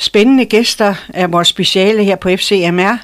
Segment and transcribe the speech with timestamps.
[0.00, 2.96] Spændende gæster er vores speciale her på FCMR.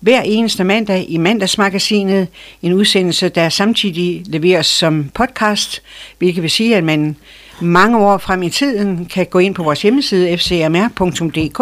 [0.00, 2.28] Hver eneste mandag i mandagsmagasinet.
[2.62, 5.82] En udsendelse, der samtidig leveres som podcast,
[6.18, 7.16] hvilket vil sige, at man
[7.60, 11.60] mange år frem i tiden kan gå ind på vores hjemmeside fcmr.dk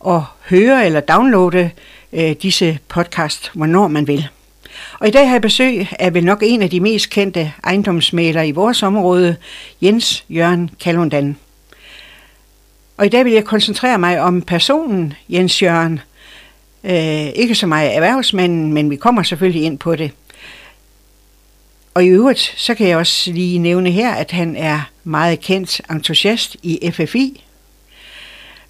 [0.00, 1.70] og høre eller downloade
[2.12, 4.28] øh, disse podcast, hvornår man vil.
[4.98, 8.48] Og i dag har jeg besøg af vel nok en af de mest kendte ejendomsmalere
[8.48, 9.36] i vores område,
[9.82, 11.36] Jens Jørgen Kalundan.
[12.96, 16.00] Og i dag vil jeg koncentrere mig om personen Jens Jørgen.
[16.84, 20.12] Øh, ikke så meget erhvervsmanden, men vi kommer selvfølgelig ind på det.
[21.94, 25.80] Og i øvrigt, så kan jeg også lige nævne her, at han er meget kendt
[25.90, 27.44] entusiast i FFI.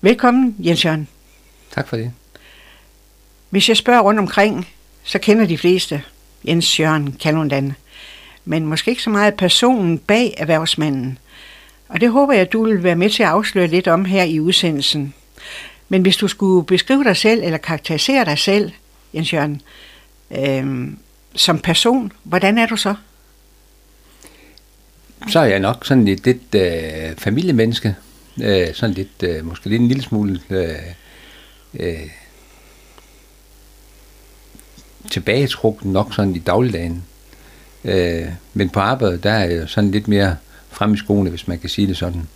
[0.01, 1.09] Velkommen, Jens Jørgen.
[1.71, 2.13] Tak for det.
[3.51, 4.69] Hvis jeg spørger rundt omkring,
[5.05, 6.03] så kender de fleste
[6.49, 7.75] Jens Jørgen Kalundan.
[8.45, 11.19] Men måske ikke så meget personen bag erhvervsmanden.
[11.93, 14.23] Og det håber jeg, at du vil være med til at afsløre lidt om her
[14.23, 15.15] i udsendelsen.
[15.89, 18.73] Men hvis du skulle beskrive dig selv, eller karakterisere dig selv,
[19.15, 19.61] Jens Jørgen,
[20.31, 20.89] øh,
[21.35, 22.95] som person, hvordan er du så?
[25.29, 27.97] Så er jeg nok sådan lidt, lidt øh, familiemenneske.
[28.43, 30.69] Øh, sådan lidt, øh, måske lidt en lille smule øh,
[31.75, 32.09] øh,
[35.11, 37.05] tilbagetrukken nok sådan i dagligdagen.
[37.85, 40.37] Øh, men på arbejdet, der er jeg sådan lidt mere
[40.73, 42.29] frem i skoene, hvis man kan sige det sådan.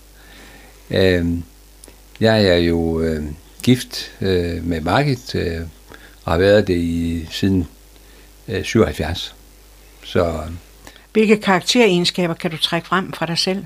[0.91, 1.27] Øh,
[2.21, 3.25] jeg er jo øh,
[3.63, 5.61] gift øh, med Margit, øh,
[6.25, 7.67] og har været det i siden
[8.49, 9.35] øh, 77.
[10.05, 10.43] Så,
[11.13, 13.65] Hvilke karakteregenskaber kan du trække frem fra dig selv?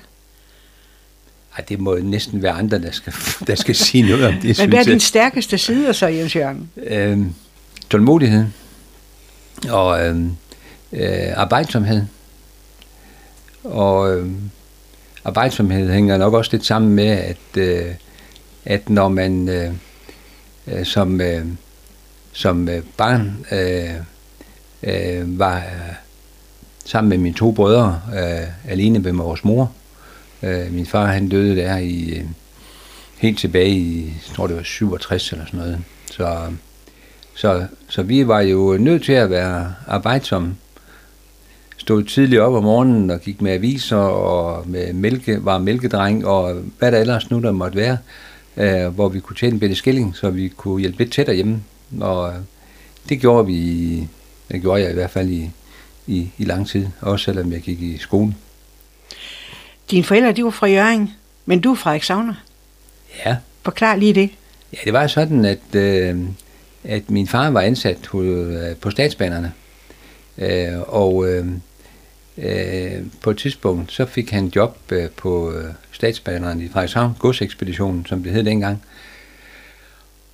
[1.59, 3.13] ej, det må næsten være andre, der skal,
[3.47, 4.87] der skal sige noget om det, Men hvad er jeg.
[4.87, 6.71] din stærkeste side så, Jens Jørgen?
[6.87, 7.19] øh,
[7.91, 8.45] tålmodighed
[9.71, 10.17] og øh,
[10.93, 12.03] øh, arbejdsomhed.
[13.65, 14.29] Og øh,
[15.31, 17.95] arbejdsomhed hænger nok også lidt sammen med, at, øh,
[18.65, 19.73] at når man øh,
[20.67, 21.47] øh som, øh,
[22.33, 23.95] som øh, barn øh,
[24.83, 25.95] øh, var øh,
[26.85, 29.73] sammen med mine to brødre øh, alene med vores mor.
[30.43, 32.25] Øh, min far han døde der i øh,
[33.19, 35.79] helt tilbage i, jeg tror det var 67 eller sådan noget.
[36.13, 36.53] Så,
[37.35, 40.57] så, så vi var jo nødt til at være arbejdsomme.
[41.81, 46.55] Stod tidligt op om morgenen og gik med aviser og med mælke, var mælkedreng og
[46.79, 47.99] hvad der ellers nu der måtte være,
[48.57, 51.63] øh, hvor vi kunne tjene en bitte skilling, så vi kunne hjælpe lidt tættere hjemme.
[52.01, 52.35] Og øh,
[53.09, 54.09] det gjorde vi,
[54.53, 55.51] det gjorde jeg i hvert fald i,
[56.07, 58.35] i, i lang tid, også selvom jeg gik i skole.
[59.91, 61.11] Dine forældre, de var fra Jørgen,
[61.47, 62.35] men du er fra Exauna.
[63.27, 64.31] Ja, Forklar lige det.
[64.73, 66.19] Ja, det var sådan, at, øh,
[66.85, 69.53] at min far var ansat på, øh, på statsbanerne.
[70.39, 71.47] Øh, og øh,
[72.41, 78.07] øh, på et tidspunkt, så fik han job øh, på øh, statsbanerne i Frederikshavn, godsekspeditionen,
[78.07, 78.83] som det hed dengang.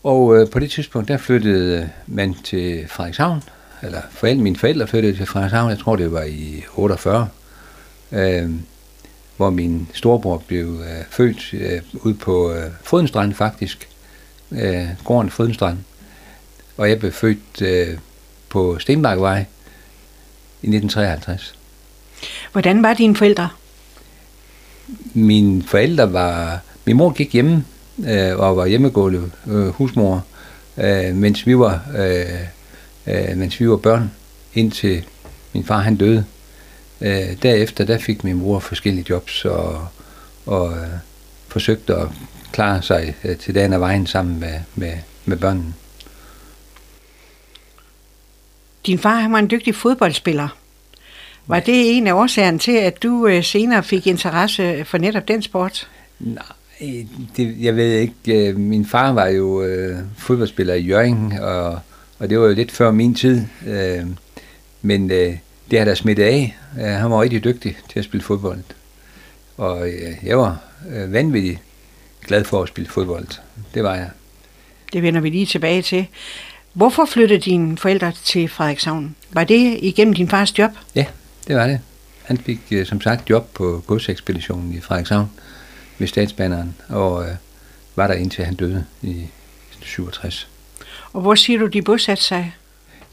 [0.02, 3.42] Og øh, på det tidspunkt, der flyttede man til Frederikshavn,
[3.82, 7.28] eller forældre, mine forældre flyttede til Frederikshavn, jeg tror det var i 48,
[8.12, 8.50] øh,
[9.36, 13.88] hvor min storebror blev øh, født øh, ude på øh, Frydenstrand faktisk,
[14.52, 15.78] øh, gården Frydenstrand.
[16.76, 17.98] Og jeg blev født øh,
[18.48, 19.38] på Stenbakkevej
[20.62, 21.55] i 1953.
[22.52, 23.48] Hvordan var dine forældre?
[25.14, 26.60] Mine forældre var...
[26.84, 27.64] Min mor gik hjemme
[28.08, 30.24] øh, og var hjemmegående øh, husmor,
[30.78, 34.10] øh, mens, vi var, øh, øh, mens vi var børn,
[34.54, 35.04] indtil
[35.52, 36.24] min far han døde.
[37.00, 39.88] Øh, derefter der fik min mor forskellige jobs og,
[40.46, 40.88] og øh,
[41.48, 42.08] forsøgte at
[42.52, 44.92] klare sig øh, til dagen af vejen sammen med, med,
[45.24, 45.74] med børnene.
[48.86, 50.48] Din far han var en dygtig fodboldspiller.
[51.46, 55.42] Var det en af årsagerne til, at du øh, senere fik interesse for netop den
[55.42, 55.88] sport?
[56.20, 56.42] Nej,
[57.36, 58.48] det, jeg ved ikke.
[58.48, 61.78] øh, Min far var jo øh, fodboldspiller i Jørgen, og,
[62.18, 63.42] og det var jo lidt før min tid.
[63.66, 64.06] Øh,
[64.82, 65.36] men øh,
[65.70, 66.56] det har da smittet af.
[66.80, 68.60] Øh, han var rigtig dygtig til at spille fodbold.
[69.56, 70.58] Og øh, jeg var
[70.94, 71.58] øh, vanvittigt
[72.26, 73.26] glad for at spille fodbold.
[73.74, 74.10] Det var jeg.
[74.92, 76.06] Det vender vi lige tilbage til.
[76.72, 79.16] Hvorfor flyttede dine forældre til Frederikshavn?
[79.30, 80.70] Var det igennem din fars job?
[80.94, 81.04] Ja,
[81.48, 81.80] det var det.
[82.22, 85.30] Han fik øh, som sagt job på godsekspeditionen i Frederikshavn
[85.98, 87.34] ved statsbaneren, og øh,
[87.96, 89.26] var der indtil han døde i
[89.80, 90.48] 67.
[91.12, 92.54] Og hvor siger du, de bosatte sig?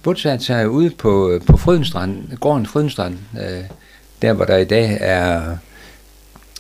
[0.04, 3.64] Bodsat sig ude på, på Frydenstrand, gården Frydenstrand, øh,
[4.22, 5.58] der hvor der i dag er,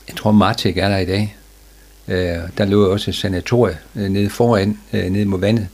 [0.07, 1.37] jeg tror Martik er der i dag.
[2.07, 5.67] Øh, der lå også et sanatorie øh, nede foran, øh, nede mod vandet.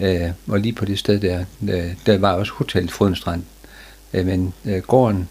[0.00, 3.42] Øh, og lige på det sted der, øh, der var også Hotel Frydenstrand.
[4.14, 5.28] Øh, men øh, gården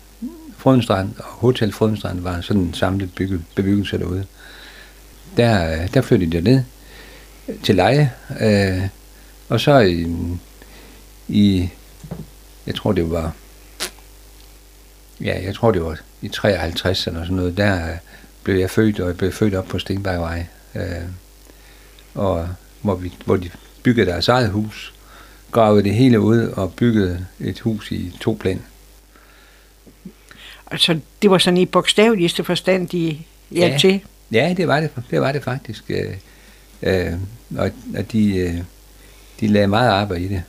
[0.57, 4.25] Frødenstrand og Hotel Frødenstrand var sådan en samlet bygge, bebyggelse derude.
[5.38, 6.63] Der, øh, der flyttede de ned.
[7.63, 8.12] til leje.
[8.41, 8.88] Øh,
[9.50, 10.07] og så i,
[11.27, 11.69] i,
[12.68, 13.33] jeg tror det var,
[15.21, 17.97] ja, jeg tror det var i 53 eller sådan noget, der øh,
[18.44, 20.45] blev jeg født, og jeg blev født op på Stenbergvej.
[20.75, 20.81] Øh,
[22.13, 22.47] og
[22.81, 23.50] hvor, vi, hvor de
[23.83, 24.94] byggede deres eget hus,
[25.51, 28.62] gravede det hele ud og byggede et hus i to plan.
[30.71, 33.18] Altså, det var sådan i bogstaveligste forstand, de
[33.51, 33.77] hjalp Ja.
[33.77, 34.01] til.
[34.31, 35.83] Ja, det var det, det, var det faktisk.
[35.89, 36.13] Øh,
[36.83, 37.13] øh,
[37.57, 38.57] og og de, øh,
[39.39, 40.44] de lagde meget arbejde i det.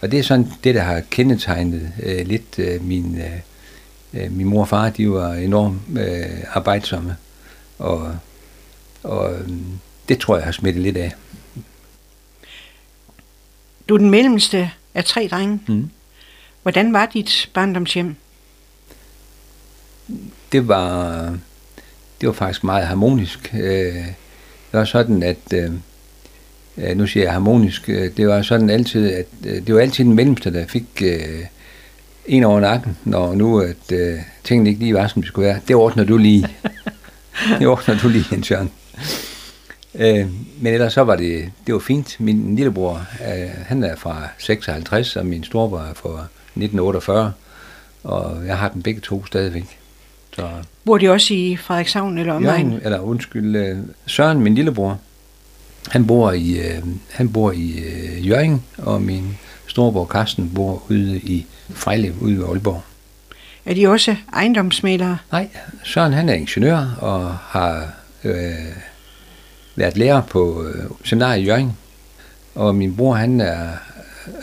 [0.00, 4.46] Og det er sådan det, der har kendetegnet øh, lidt øh, min, øh, øh, min
[4.46, 4.90] mor og far.
[4.90, 7.16] De var enormt øh, arbejdsomme.
[7.78, 8.16] Og,
[9.02, 9.48] og øh,
[10.08, 11.12] det tror jeg har smittet lidt af.
[13.88, 15.60] Du er den mellemste af tre drenge.
[15.68, 15.90] Mm.
[16.62, 18.16] Hvordan var dit barndomshjem?
[20.52, 21.16] Det var,
[22.20, 23.54] det var faktisk meget harmonisk.
[23.54, 23.94] Øh,
[24.72, 25.72] Det var sådan, at, øh,
[26.96, 30.14] nu siger jeg harmonisk, øh, det var sådan altid, at øh, det var altid den
[30.14, 31.44] mellemste, der fik øh,
[32.26, 35.60] en over nakken, når nu at øh, tingene ikke lige var, som de skulle være.
[35.68, 36.48] Det ordner du lige.
[37.58, 38.70] det ordner du lige, Jens Jørgen.
[39.94, 40.26] Øh,
[40.60, 42.20] men ellers så var det, det var fint.
[42.20, 47.32] Min lillebror, øh, han er fra 56, og min storebror er fra 1948,
[48.04, 49.79] og jeg har dem begge to stadigvæk.
[50.32, 50.48] Så
[50.84, 52.66] Bor de også i Frederikshavn eller omegn?
[52.70, 54.98] Jørgen, eller undskyld, øh, Søren, min lillebror,
[55.88, 61.16] han bor i, øh, han bor i øh, Jørgen, og min storebror Carsten bor ude
[61.18, 62.82] i Frejlev, ude i Aalborg.
[63.64, 65.18] Er de også ejendomsmælere?
[65.32, 65.48] Nej,
[65.84, 67.92] Søren han er ingeniør og har
[68.24, 68.54] øh,
[69.76, 71.72] været lærer på øh, seminariet i Jørgen.
[72.54, 73.68] Og min bror han er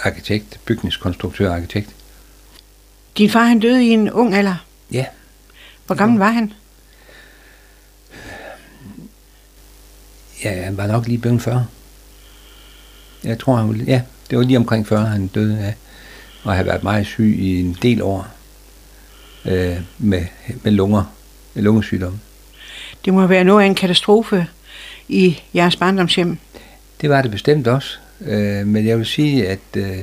[0.04, 1.89] arkitekt, bygningskonstruktør og arkitekt.
[3.18, 4.66] Din far han døde i en ung alder.
[4.92, 5.06] Ja,
[5.88, 6.54] Hvor gammel var han?
[10.44, 11.66] ja han var nok lige blevet 40.
[13.24, 15.75] Jeg tror, han var, ja, det var lige omkring 40, han døde af.
[16.44, 18.28] Og har været meget syg i en del år
[19.45, 20.25] øh, med,
[20.63, 21.04] med lunger,
[21.54, 22.19] med lungesygdom.
[23.06, 24.48] Det må være noget af en katastrofe
[25.07, 26.38] i jeres barndomshjem.
[27.01, 27.98] Det var det bestemt også.
[28.22, 29.98] Øh, men jeg vil sige, at øh,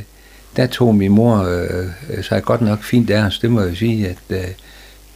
[0.57, 3.39] der tog min mor øh, sig godt nok fint af os.
[3.39, 4.45] Det må jeg sige, at øh,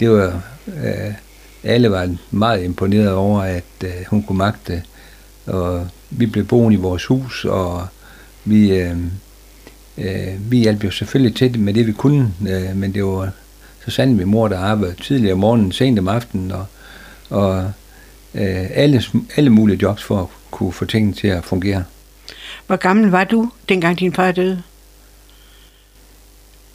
[0.00, 0.42] det var,
[0.84, 1.14] øh,
[1.64, 4.82] alle var meget imponeret over, at øh, hun kunne magte.
[5.46, 7.86] Og vi blev boende i vores hus, og
[8.44, 8.96] vi, øh,
[9.98, 12.32] øh, vi hjalp jo selvfølgelig til med det, vi kunne.
[12.48, 13.30] Øh, men det var
[13.84, 16.66] så sandt min mor, der arbejdede tidligere om morgenen, sent om aftenen, og,
[17.30, 17.72] og
[18.34, 19.02] øh, alle,
[19.36, 21.84] alle mulige jobs for at kunne få tingene til at fungere.
[22.66, 24.62] Hvor gammel var du, dengang din far døde?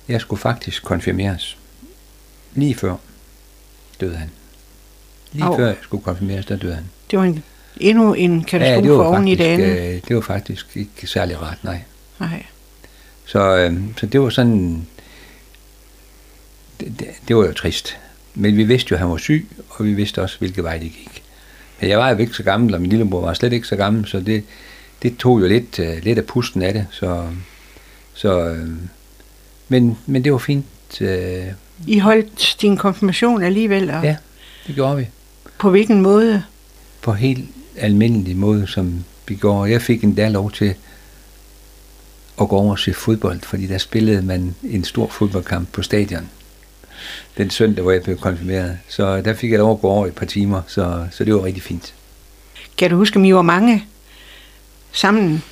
[0.07, 1.57] Jeg skulle faktisk konfirmeres.
[2.55, 2.95] Lige før
[4.03, 4.29] døde han.
[5.31, 5.57] Lige Au.
[5.57, 6.83] før jeg skulle konfirmeres, der døde han.
[7.11, 7.43] Det var en,
[7.77, 9.95] endnu en katastrofe det var, oven i det andet.
[9.95, 11.81] øh, det var faktisk ikke særlig rart, nej.
[12.19, 12.45] Nej.
[13.25, 14.87] Så, øh, så det var sådan...
[16.79, 17.97] Det, det, det var jo trist.
[18.35, 20.91] Men vi vidste jo, at han var syg, og vi vidste også, hvilke vej det
[20.91, 21.23] gik.
[21.81, 24.07] Men jeg var jo ikke så gammel, og min lillebror var slet ikke så gammel,
[24.07, 24.43] så det,
[25.03, 26.87] det tog jo lidt, uh, lidt af pusten af det.
[26.91, 27.29] Så,
[28.13, 28.69] så, øh,
[29.67, 30.65] men, men det var fint.
[31.01, 31.07] Uh,
[31.87, 34.15] I holdt din konfirmation alligevel, og Ja.
[34.67, 35.07] det gjorde vi.
[35.59, 36.43] på hvilken måde?
[37.01, 37.45] På helt
[37.77, 39.65] almindelig måde, som vi går.
[39.65, 40.75] Jeg fik endda lov til
[42.41, 46.29] at gå over og se fodbold, fordi der spillede man en stor fodboldkamp på stadion.
[47.37, 48.77] Den søndag, hvor jeg blev konfirmeret.
[48.89, 51.43] Så der fik jeg lov at gå over et par timer, så, så det var
[51.43, 51.93] rigtig fint.
[52.77, 53.85] Kan du huske, om I var mange
[54.91, 55.43] sammen?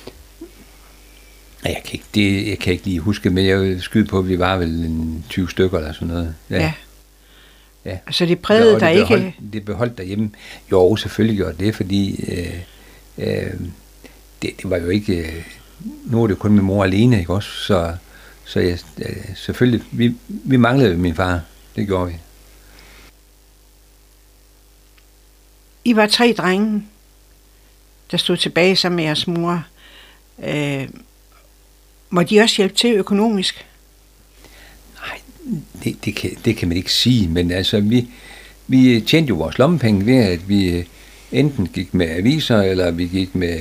[1.64, 4.18] Ja, Jeg kan, ikke, det, jeg kan ikke lige huske, men jeg vil skyde på,
[4.18, 6.34] at vi var vel en 20 stykker eller sådan noget.
[6.50, 6.72] Ja.
[7.84, 7.98] Ja.
[8.06, 9.06] Altså det prægede dig ikke...
[9.06, 10.30] beholdt, Det beholdt derhjemme.
[10.70, 12.54] Jo, selvfølgelig gjorde det, fordi øh,
[13.18, 13.50] øh,
[14.42, 15.16] det, det var jo ikke...
[15.16, 15.44] Øh,
[16.04, 17.50] nu er det kun min mor alene, ikke også?
[17.50, 17.96] Så,
[18.44, 21.40] så jeg, øh, selvfølgelig, vi, vi manglede min far.
[21.76, 22.16] Det gjorde vi.
[25.84, 26.84] I var tre drenge,
[28.10, 29.64] der stod tilbage sammen med jeres mor.
[30.44, 30.88] Øh,
[32.12, 33.66] må de også hjælpe til økonomisk?
[34.94, 35.18] Nej,
[35.84, 38.08] det, det, kan, det kan man ikke sige, men altså, vi,
[38.66, 40.84] vi tjente jo vores lommepenge ved, at vi øh,
[41.32, 43.58] enten gik med aviser, eller vi gik med,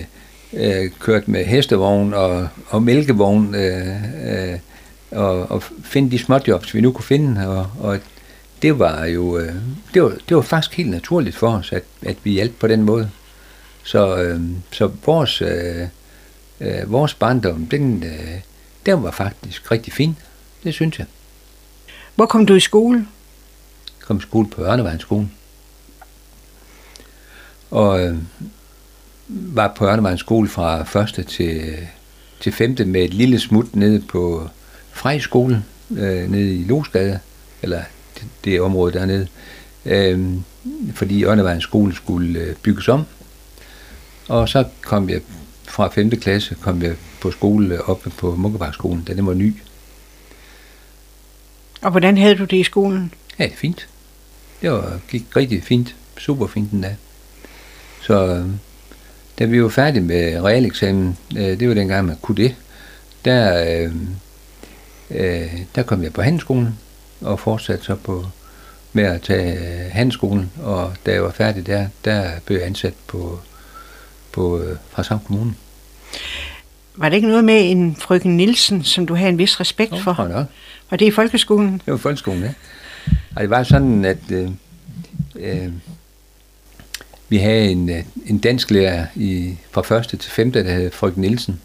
[0.53, 3.87] øh, kørt med hestevogn og, og mælkevogn, øh,
[4.25, 4.59] øh,
[5.11, 7.99] og, og finde de småjobs, vi nu kunne finde, og, og
[8.61, 9.53] det var jo, øh,
[9.93, 12.83] det var, det var faktisk helt naturligt for os, at, at vi hjalp på den
[12.83, 13.09] måde.
[13.83, 14.41] Så, øh,
[14.71, 15.87] så vores, øh,
[16.61, 18.39] øh, vores barndom, den, øh,
[18.85, 20.17] den var faktisk rigtig fin.
[20.63, 21.07] Det synes jeg.
[22.15, 23.07] Hvor kom du i skole?
[24.11, 25.07] kom i skole på Ørnevejens.
[27.71, 28.15] Og øh,
[29.27, 31.77] var på Ørnevejens skole fra første til,
[32.39, 34.49] til femte med et lille smut nede på
[34.91, 37.19] Frej skole, øh, nede i Losgade,
[37.61, 37.81] eller
[38.15, 39.27] det, det område dernede,
[39.85, 40.35] øh,
[40.93, 43.03] fordi Ørnevejens skole skulle øh, bygges om.
[44.27, 45.21] Og så kom jeg
[45.71, 46.09] fra 5.
[46.09, 49.55] klasse kom jeg på skole oppe på Munkebarkskolen, da den var ny.
[51.81, 53.13] Og hvordan havde du det i skolen?
[53.39, 53.87] Ja, fint.
[54.61, 55.95] Det var, gik rigtig fint.
[56.17, 56.95] Super fint den dag.
[58.01, 58.45] Så øh,
[59.39, 62.55] da vi var færdige med realeksamen, øh, det var dengang, man kunne det,
[63.25, 63.95] der, øh,
[65.11, 66.79] øh, der kom jeg på handelsskolen
[67.21, 68.25] og fortsatte så på,
[68.93, 73.39] med at tage handelsskolen, og da jeg var færdig der, der blev jeg ansat på,
[74.31, 75.53] på, øh, fra samme kommune.
[76.95, 80.21] Var det ikke noget med en frøken Nielsen, som du havde en vis respekt for?
[80.21, 80.45] Jeg nok.
[80.89, 81.73] Var det i folkeskolen?
[81.73, 82.53] Det var folkeskolen, ja.
[83.35, 84.49] Og det var sådan, at øh,
[85.35, 85.71] øh,
[87.29, 91.21] vi havde en, øh, en dansk lærer i, fra første til femte, der hed Frøken
[91.21, 91.61] Nielsen.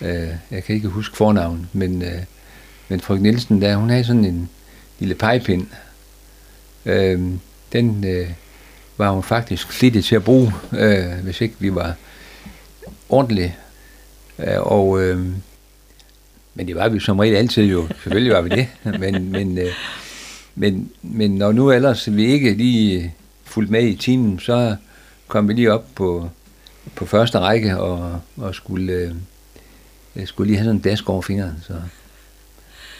[0.00, 2.22] Øh, jeg kan ikke huske fornavnet, men, øh,
[2.88, 4.48] men Frøken Nielsen, der, hun havde sådan en
[4.98, 5.66] lille pegepind.
[6.86, 7.20] Øh,
[7.72, 8.30] den øh,
[8.98, 11.94] var hun faktisk flittig til at bruge, øh, hvis ikke vi var
[13.08, 13.52] ordentligt.
[14.38, 15.18] Øh, og, øh,
[16.54, 17.88] men det var vi som regel altid jo.
[17.88, 18.68] Selvfølgelig var vi det.
[19.00, 19.72] Men, men, øh,
[20.54, 23.14] men, men når nu ellers vi ikke lige
[23.44, 24.76] fulgte med i timen, så
[25.28, 26.30] kom vi lige op på,
[26.94, 28.92] på første række og, og skulle,
[30.16, 31.64] øh, skulle lige have sådan en dask over fingeren.
[31.66, 31.74] Så.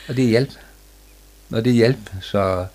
[0.09, 0.51] Og det hjalp.
[1.51, 1.99] Og det hjalp.
[2.21, 2.67] Så,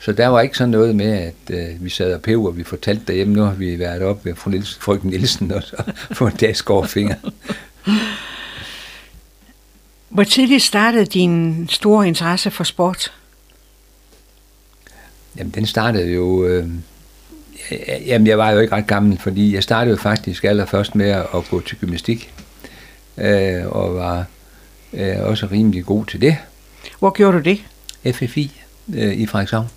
[0.00, 2.64] så der var ikke sådan noget med, at øh, vi sad og pev, og vi
[2.64, 5.76] fortalte derhjemme, nu har vi været op med fru Nielsen, frøken Nielsen, og så
[6.12, 7.32] få en fingeren.
[10.08, 13.12] Hvor tidligt startede din store interesse for sport?
[15.36, 16.46] Jamen, den startede jo...
[16.46, 16.68] Øh,
[18.06, 21.44] jamen, jeg var jo ikke ret gammel, fordi jeg startede jo faktisk allerførst med at
[21.50, 22.32] gå til gymnastik,
[23.18, 24.26] øh, og var
[24.92, 26.36] øh, også rimelig god til det.
[26.98, 27.64] Hvor gjorde du det?
[28.14, 28.62] FFI
[28.94, 29.68] øh, i Frederikshavn.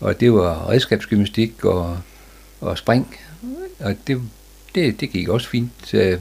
[0.00, 1.98] Og det var redskabsgymnastik og,
[2.60, 3.16] og spring,
[3.80, 4.22] og det,
[4.74, 5.72] det, det gik også fint.
[5.84, 6.18] Så,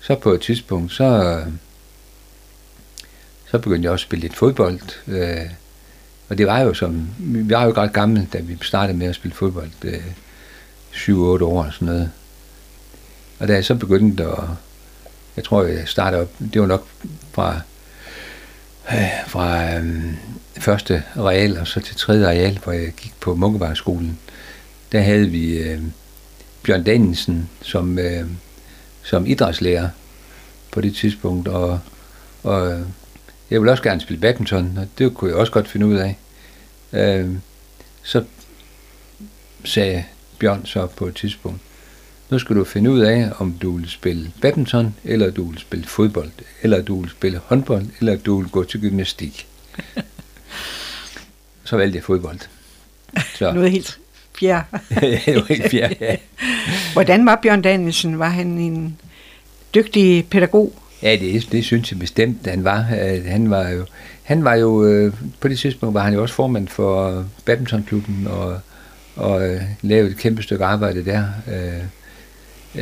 [0.00, 1.40] så på et tidspunkt, så,
[3.50, 5.50] så begyndte jeg også at spille lidt fodbold, øh,
[6.28, 9.14] og det var jo som, vi var jo ret gamle, da vi startede med at
[9.14, 10.02] spille fodbold, øh,
[10.92, 11.12] 7-8
[11.44, 12.10] år og sådan noget.
[13.38, 14.44] Og da jeg så begyndte at,
[15.36, 16.86] jeg tror jeg startede op, det var nok
[17.32, 17.60] fra,
[18.92, 20.14] øh, fra øh,
[20.58, 24.18] første real og så til tredje real, hvor jeg gik på Munkebarskolen,
[24.92, 25.82] der havde vi øh,
[26.62, 28.26] Bjørn Danielsen som, øh,
[29.02, 29.88] som idrætslærer
[30.72, 31.80] på det tidspunkt, og,
[32.42, 32.84] og
[33.50, 36.18] jeg ville også gerne spille badminton, og det kunne jeg også godt finde ud af.
[36.92, 37.30] Øh,
[38.02, 38.24] så
[39.64, 40.04] sagde
[40.38, 41.60] Bjørn så på et tidspunkt,
[42.30, 45.86] nu skal du finde ud af, om du vil spille badminton, eller du vil spille
[45.86, 46.30] fodbold,
[46.62, 49.46] eller du vil spille håndbold, eller du vil gå til gymnastik
[51.64, 52.38] så valgte jeg fodbold.
[53.34, 53.52] Så.
[53.52, 53.98] Noget helt
[54.38, 54.64] fjerde.
[55.00, 56.16] var helt fjerde, ja.
[56.92, 58.18] Hvordan var Bjørn Danielsen?
[58.18, 58.96] Var han en
[59.74, 60.72] dygtig pædagog?
[61.02, 62.80] Ja, det, det synes jeg bestemt, han var.
[63.26, 63.86] Han var jo,
[64.22, 68.60] han var jo øh, på det tidspunkt var han jo også formand for badmintonklubben og,
[69.16, 71.24] og øh, lavede et kæmpe stykke arbejde der.
[71.48, 71.84] Øh,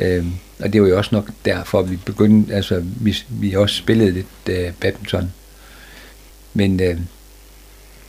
[0.03, 0.27] øh,
[0.61, 4.27] og det var jo også nok derfor, vi begyndte, altså vi, vi også spillede lidt
[4.49, 5.33] øh, badminton.
[6.55, 6.99] Men, øh,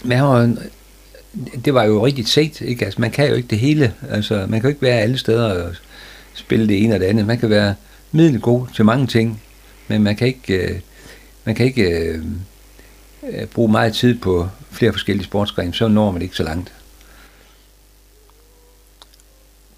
[0.03, 0.59] men
[1.65, 2.85] det var jo rigtigt set, ikke?
[2.85, 3.93] Altså, man kan jo ikke det hele.
[4.09, 5.75] Altså, man kan jo ikke være alle steder og
[6.33, 7.27] spille det ene og det andet.
[7.27, 7.75] Man kan være
[8.11, 9.41] middelgod til mange ting,
[9.87, 10.79] men man kan ikke, øh,
[11.45, 12.23] man kan ikke øh,
[13.29, 16.73] øh, bruge meget tid på flere forskellige sportsgrene, så når man ikke så langt.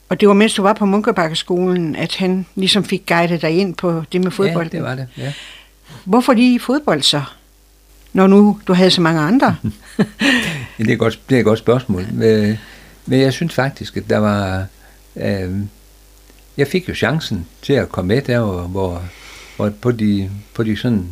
[0.10, 3.75] Og det var mens du var på Munkebakkeskolen, at han ligesom fik guidet dig ind
[3.75, 4.70] på det med fodbold?
[4.72, 5.34] Ja, det var det, ja.
[6.03, 7.22] Hvorfor lige fodbold så,
[8.16, 9.56] når nu du havde så mange andre?
[10.78, 12.06] det, er et godt, det er et godt spørgsmål.
[12.12, 12.58] Men,
[13.06, 14.66] men jeg synes faktisk, at der var...
[15.16, 15.52] Øh,
[16.58, 19.04] jeg fik jo chancen til at komme med der, hvor,
[19.56, 21.08] hvor på de, på de sådan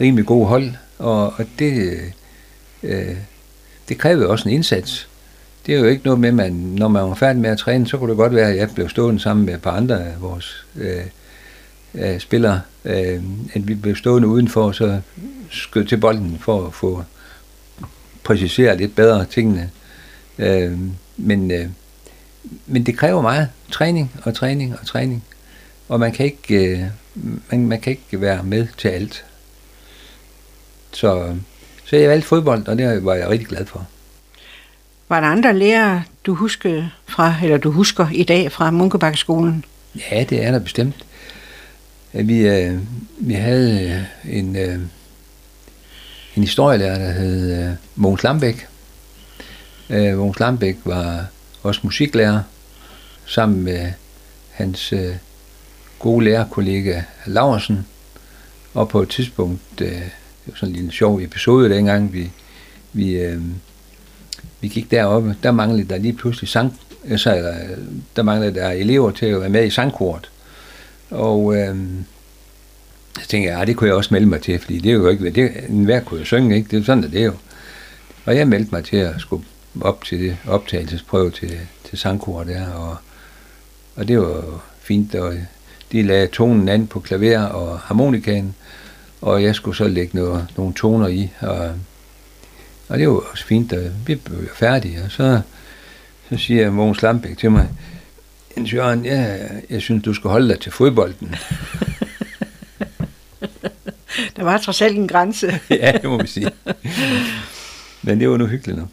[0.00, 2.00] rimelig gode hold, og, og det,
[2.82, 3.16] øh,
[3.88, 5.08] det krævede også en indsats.
[5.66, 7.98] Det er jo ikke noget med, man, når man var færdig med at træne, så
[7.98, 10.66] kunne det godt være, at jeg blev stående sammen med et par andre af vores
[10.76, 11.04] øh,
[11.94, 13.22] øh, spillere, øh,
[13.54, 15.00] at vi blev stående udenfor, og så
[15.50, 17.04] skød til bolden for at få
[18.24, 19.70] præciseret lidt bedre tingene.
[20.38, 20.78] Øh,
[21.16, 21.66] men, øh,
[22.66, 25.24] men det kræver meget træning og træning og træning,
[25.88, 26.82] og man kan ikke, øh,
[27.50, 29.24] man, man kan ikke være med til alt.
[30.92, 31.36] Så,
[31.84, 33.86] så jeg valgte fodbold, og det var jeg rigtig glad for.
[35.08, 39.64] Var der andre lærere, du husker fra, eller du husker i dag fra Munkebakkeskolen?
[40.10, 41.04] Ja, det er der bestemt.
[42.14, 42.78] Øh, vi, øh,
[43.18, 43.90] vi havde
[44.24, 44.80] øh, en, øh,
[46.36, 48.66] en historielærer, der hed øh, Mogens Lambæk.
[49.90, 51.26] Øh, Mogens Lambæk var
[51.62, 52.42] også musiklærer,
[53.26, 53.92] sammen med
[54.50, 55.14] hans øh,
[55.98, 57.86] gode lærerkollega Laversen.
[58.74, 60.12] Og på et tidspunkt, øh, det
[60.46, 62.30] var sådan en lille sjov episode dengang, vi,
[62.92, 63.42] vi, øh,
[64.60, 67.54] vi gik deroppe, der manglede der lige pludselig sang, øh, så,
[68.16, 70.30] der manglede der elever til at være med i sangkort.
[71.10, 71.76] Og øh,
[73.20, 75.08] så tænkte jeg, ja, det kunne jeg også melde mig til, fordi det er jo
[75.08, 76.70] ikke, det, enhver kunne jo synge, ikke?
[76.70, 77.34] Det er sådan, det er jo.
[78.24, 79.44] Og jeg meldte mig til at skulle
[79.80, 82.96] op til det optagelsesprøve til, til sangkor der, og,
[83.96, 85.34] og det var fint, og
[85.92, 88.54] de lagde tonen an på klaver og harmonikaen,
[89.20, 91.70] og jeg skulle så lægge noget, nogle toner i, og,
[92.88, 95.40] og det var også fint, og vi blev færdige, og så,
[96.28, 97.68] så siger Mogens Lambæk til mig,
[98.56, 101.34] Jens Jørgen, jeg, jeg synes, du skal holde dig til fodbolden.
[104.36, 105.60] Der var trods alt en grænse.
[105.70, 106.50] ja, det må vi sige.
[108.02, 108.88] Men det var nu hyggeligt nok.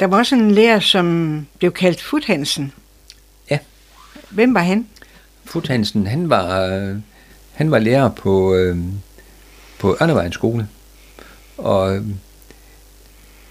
[0.00, 2.72] Der var også en lærer, som blev kaldt Futhansen.
[3.50, 3.58] Ja.
[4.30, 4.86] Hvem var han?
[5.44, 6.96] Futhansen, han var, øh,
[7.52, 8.78] han var lærer på, øh,
[9.78, 10.68] på Ørnevejens skole.
[11.58, 12.04] Og øh,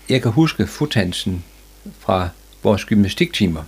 [0.10, 1.44] jeg kan huske Futhansen
[2.00, 2.30] fra
[2.64, 3.64] vores gymnastiktimer.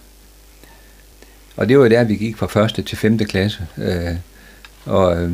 [1.57, 3.67] Og det var der, vi gik fra første til femte klasse.
[3.77, 4.15] Øh,
[4.85, 5.31] og øh,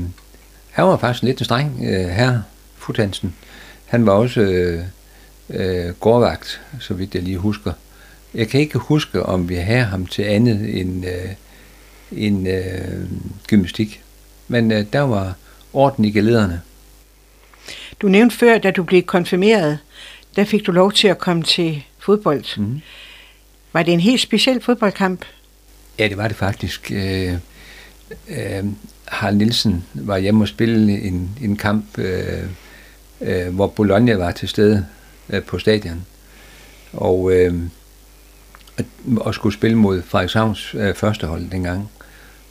[0.72, 2.44] han var faktisk lidt en streng øh, herre,
[2.78, 3.36] Futhansen.
[3.86, 4.84] Han var også øh,
[5.50, 7.74] øh, gårdvagt, så vidt jeg lige husker.
[8.34, 11.30] Jeg kan ikke huske, om vi havde ham til andet end, øh,
[12.12, 13.08] end øh,
[13.48, 14.04] gymnastik.
[14.48, 15.34] Men øh, der var
[15.74, 16.62] orden i gelederne.
[18.02, 19.80] Du nævnte før, da du blev konfirmeret,
[20.36, 22.60] der fik du lov til at komme til fodbold.
[22.60, 22.82] Mm.
[23.74, 25.26] Var det en helt speciel fodboldkamp?
[26.00, 26.92] Ja, det var det faktisk.
[26.92, 27.34] Øh,
[28.30, 28.66] øh,
[29.06, 32.44] Harald Nielsen var hjemme og spille en, en kamp, øh,
[33.22, 34.86] øh, hvor Bologna var til stede
[35.30, 36.06] øh, på stadion.
[36.94, 37.56] Og, øh,
[39.18, 41.90] og skulle spille mod Frederikshavns øh, første hold dengang.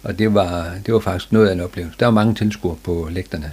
[0.03, 1.99] Og det var, det var faktisk noget af en oplevelse.
[2.01, 3.53] Der var mange tilskuere på lægterne.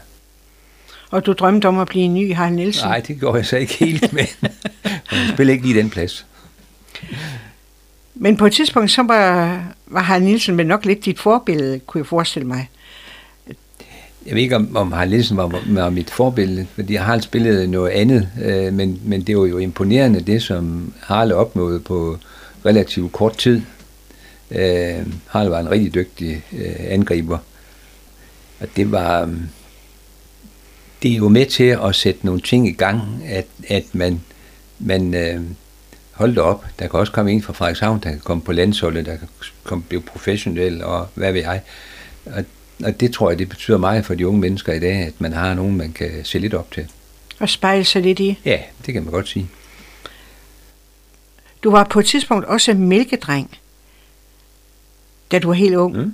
[1.12, 2.88] Og du drømte om at blive en ny Harald Nielsen?
[2.88, 4.26] Nej, det gjorde jeg så ikke helt, men
[5.12, 6.26] jeg spillede ikke lige den plads.
[8.16, 12.00] Men på et tidspunkt, så var, var Harald Nielsen med nok lidt dit forbillede, kunne
[12.00, 12.70] jeg forestille mig.
[14.26, 17.90] Jeg ved ikke, om, om Harald Nielsen var, var mit forbillede, fordi Harald spillede noget
[17.90, 22.18] andet, øh, men, men det var jo imponerende, det som Harald opnåede på
[22.66, 23.62] relativt kort tid.
[24.52, 27.38] Øh, Harald var en rigtig dygtig øh, angriber,
[28.60, 29.22] og det var...
[29.22, 29.34] Øh,
[31.04, 34.22] det er jo med til at sætte nogle ting i gang, at, at man,
[34.80, 35.42] man øh,
[36.20, 39.06] hold da op, der kan også komme en fra Frederikshavn, der kan komme på landsholdet,
[39.06, 39.28] der kan
[39.64, 41.62] komme, blive professionel, og hvad ved jeg.
[42.26, 42.46] Og,
[42.84, 45.34] og det tror jeg, det betyder meget for de unge mennesker i dag, at man
[45.34, 46.88] har nogen, man kan se lidt op til.
[47.40, 48.40] Og spejle sig lidt i.
[48.46, 49.50] Ja, det kan man godt sige.
[51.64, 53.58] Du var på et tidspunkt også mælkedreng,
[55.32, 55.98] da du var helt ung.
[55.98, 56.14] Mm.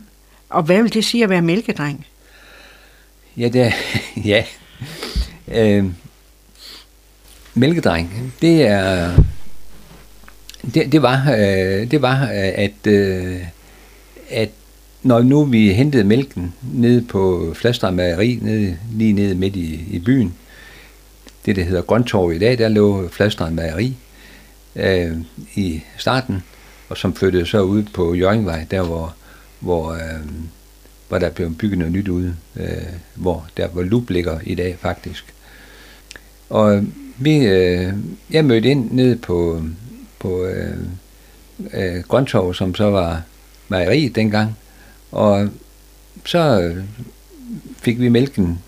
[0.49, 2.05] Og hvad vil det sige at være mælkedreng?
[3.37, 3.73] Ja, det,
[4.31, 4.45] ja.
[5.47, 5.85] Øh,
[7.53, 9.17] mælkedreng, det er
[10.73, 13.37] det, det var, øh, det var øh, at, øh,
[14.29, 14.49] at
[15.03, 19.99] når nu vi hentede mælken nede på Flastrand Mageri, nede, lige nede midt i, i
[19.99, 20.33] byen,
[21.45, 23.95] det der hedder Grøntorv i dag, der lå Flastrand Mageri
[24.75, 25.11] øh,
[25.55, 26.43] i starten,
[26.89, 29.15] og som flyttede så ud på Jørgenvej, der hvor,
[29.59, 30.25] hvor, øh,
[31.09, 32.65] hvor der blev bygget noget nyt ude, øh,
[33.15, 35.25] hvor der hvor Lup ligger i dag faktisk.
[36.49, 36.83] Og øh,
[37.17, 37.93] vi, øh,
[38.31, 39.61] jeg mødte ind nede på,
[40.25, 40.77] på øh,
[41.73, 43.21] øh, Grøntorv, som så var
[43.69, 44.57] mejeri dengang.
[45.11, 45.49] Og
[46.25, 46.83] så øh,
[47.77, 48.59] fik vi mælken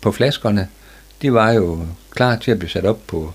[0.00, 0.68] på flaskerne.
[1.22, 3.32] De var jo klar til at blive sat op på,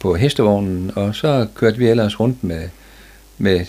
[0.00, 2.68] på hestevognen, og så kørte vi ellers rundt med,
[3.38, 3.66] med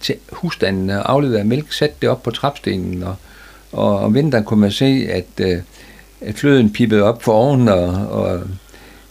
[0.00, 3.16] til husstanden og afleverede mælk, satte det op på trapstenen, og,
[3.72, 5.62] og om vinteren kunne man se, at, øh,
[6.20, 8.40] at fløden pippede op for oven, og, og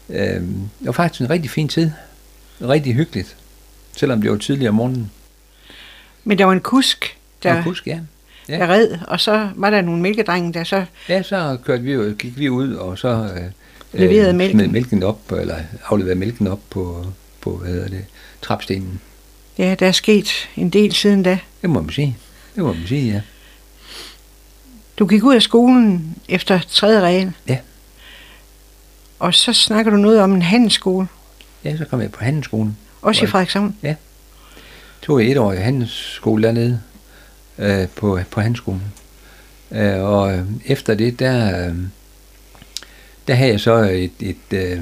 [0.09, 1.91] øh, det var faktisk en rigtig fin tid.
[2.61, 3.38] Rigtig hyggeligt
[3.99, 5.11] selvom det var tidligere om morgenen.
[6.23, 7.99] Men der var en kusk, der, en kusk, ja.
[8.49, 8.57] ja.
[8.57, 10.85] der red, og så var der nogle mælkedrenge, der så...
[11.09, 14.71] Ja, så kørte vi, gik vi ud, og så øh, leverede mælken.
[14.71, 17.05] mælken op, eller afleverede mælken op på,
[17.41, 18.05] på hvad hedder det,
[18.41, 18.99] trapstenen.
[19.57, 21.39] Ja, der er sket en del siden da.
[21.61, 22.17] Det må man sige.
[22.55, 23.21] Det må man sige, ja.
[24.99, 27.31] Du gik ud af skolen efter tredje regel.
[27.47, 27.57] Ja.
[29.19, 31.07] Og så snakker du noget om en handelsskole.
[31.63, 32.77] Ja, så kom jeg på handelsskolen.
[33.01, 33.75] Også i Frederikshavn?
[33.83, 33.95] Ja.
[35.01, 36.81] tog jeg et år i handelsskole dernede
[37.57, 38.83] øh, på, på handelsskolen.
[39.71, 41.75] Øh, og efter det, der, øh,
[43.27, 44.81] der havde jeg så et, et øh,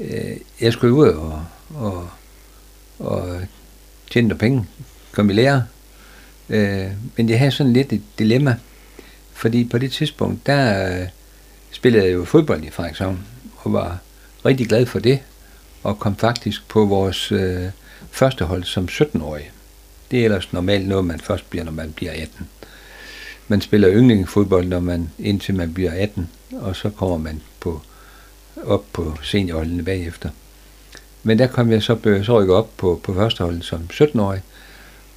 [0.00, 2.08] øh, jeg skulle ud og, og,
[2.98, 3.40] og
[4.10, 4.66] tjene nogle penge,
[5.12, 5.64] kom i lære.
[6.48, 8.56] Øh, men jeg havde sådan lidt et dilemma,
[9.32, 11.06] fordi på det tidspunkt, der øh,
[11.70, 13.18] spillede jeg jo fodbold i Frederikshavn,
[13.56, 13.98] og var
[14.44, 15.20] rigtig glad for det,
[15.82, 17.64] og kom faktisk på vores øh,
[18.10, 19.50] første hold som 17-årig.
[20.10, 22.48] Det er ellers normalt noget, man først bliver, når man bliver 18.
[23.48, 27.80] Man spiller yndlingsfodbold, når man, indtil man bliver 18, og så kommer man på,
[28.64, 30.30] op på seniorholdene bagefter.
[31.22, 34.40] Men der kom jeg så, så rykke op på, på førsteholdet som 17-årig,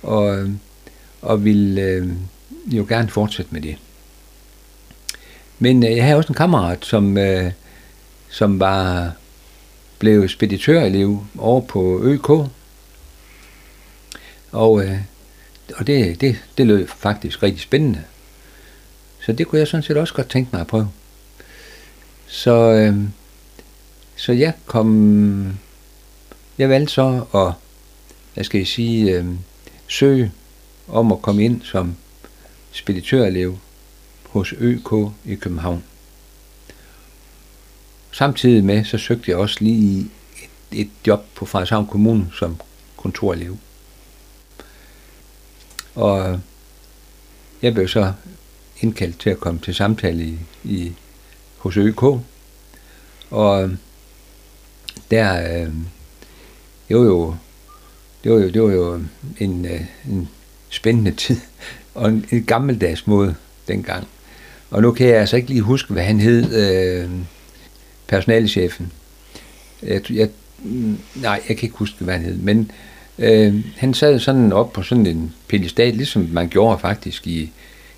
[0.03, 0.49] og, øh,
[1.21, 2.09] og ville øh,
[2.65, 3.75] jo gerne fortsætte med det.
[5.59, 7.51] Men øh, jeg havde også en kammerat, som, øh,
[8.29, 9.11] som var
[9.99, 12.29] blev speditørelev over på ØK.
[14.51, 14.97] Og, øh,
[15.75, 18.03] og det, det, det lød faktisk rigtig spændende.
[19.19, 20.89] Så det kunne jeg sådan set også godt tænke mig at prøve.
[22.27, 22.95] Så, øh,
[24.15, 25.57] så jeg kom,
[26.57, 27.53] jeg valgte så at,
[28.33, 29.25] hvad skal jeg sige, øh,
[29.87, 30.31] søge
[30.87, 31.95] om at komme ind som
[32.71, 33.57] speditørelev
[34.29, 35.83] hos ØK i København.
[38.15, 40.09] Samtidig med, så søgte jeg også lige
[40.43, 42.57] et, et job på Frederikshavn Kommune som
[42.97, 43.57] kontorelev.
[45.95, 46.39] Og
[47.61, 48.13] jeg blev så
[48.81, 50.93] indkaldt til at komme til samtale i, i
[51.57, 52.03] hos ØK.
[53.29, 53.71] Og
[55.11, 55.73] der, øh,
[56.87, 57.35] det var jo,
[58.23, 59.03] det var jo, det var jo
[59.37, 60.29] en, øh, en
[60.69, 61.39] spændende tid,
[61.95, 63.35] og en, en gammeldags måde
[63.67, 64.07] dengang.
[64.69, 67.11] Og nu kan jeg altså ikke lige huske, hvad han hed, øh,
[68.07, 68.91] personalchefen.
[69.83, 70.29] Jeg, jeg,
[71.15, 72.71] nej, jeg kan ikke huske, hvad han hed, men
[73.19, 77.51] øh, han sad sådan op på sådan en pedestal, ligesom man gjorde faktisk i,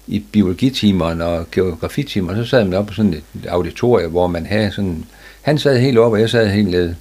[0.07, 4.71] i biologitimerne og geografitimerne, så sad man op på sådan et auditorium, hvor man havde
[4.71, 5.05] sådan,
[5.41, 6.95] han sad helt op, og jeg sad helt nede.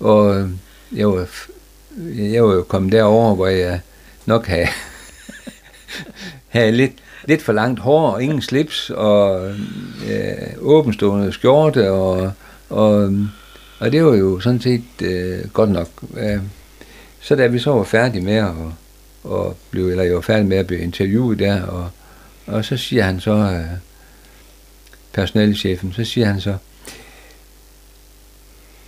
[0.00, 0.48] Og øh,
[0.96, 1.28] jeg var,
[2.16, 3.80] jeg var jo kommet derover, hvor jeg
[4.26, 4.68] nok havde,
[6.48, 6.92] havde lidt,
[7.24, 9.50] lidt for langt hår, ingen slips, og
[10.10, 12.32] øh, åbenstående skjorte, og,
[12.70, 13.12] og,
[13.78, 15.88] og det var jo sådan set øh, godt nok.
[16.16, 16.40] Øh,
[17.20, 18.54] så da vi så var færdige med at
[19.24, 21.90] og blev, eller jeg var færdig med at blive interviewet der, og,
[22.46, 23.78] og så siger han så, øh,
[25.12, 26.56] personalchefen, så siger han så,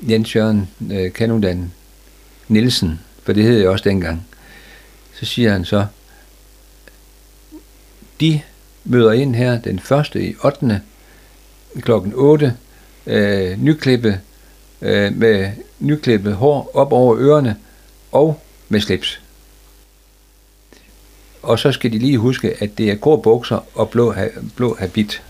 [0.08, 1.72] Jens Jørgen øh, Kanudan
[2.48, 4.26] Nielsen, for det hed jeg også dengang,
[5.14, 5.86] så siger han så,
[8.20, 8.40] de
[8.84, 10.80] møder ind her den første i 8.
[11.80, 12.56] klokken 8,
[13.06, 14.20] øh, nyklippe,
[14.82, 17.56] øh, med nyklippet hår op over ørerne
[18.12, 19.20] og med slips.
[21.42, 24.14] Og så skal de lige huske, at det er grå bukser og blå,
[24.56, 25.22] blå habit.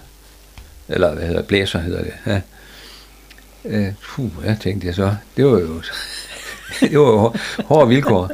[0.88, 2.12] Eller hvad hedder blæser hedder det.
[2.26, 2.40] Ja.
[3.64, 5.16] Øh, puh, jeg tænkte jeg så.
[5.36, 5.82] Det var jo,
[6.80, 8.30] det var jo hårde vilkår.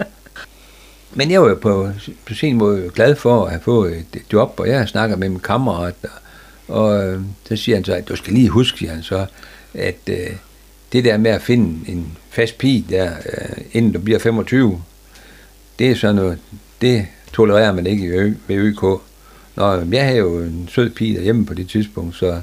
[1.13, 1.91] Men jeg var jo på,
[2.27, 5.41] på sin måde glad for at have fået et job, og jeg snakker med min
[5.41, 9.03] kammerat, og, og øh, så siger han så, at du skal lige huske, siger han
[9.03, 9.27] så,
[9.75, 10.31] at øh,
[10.93, 14.83] det der med at finde en fast pige der, øh, inden du bliver 25,
[15.79, 16.39] det er sådan noget,
[16.81, 18.83] det tolererer man ikke ved ØK.
[19.57, 22.41] Nå, jeg havde jo en sød pige derhjemme på det tidspunkt, så,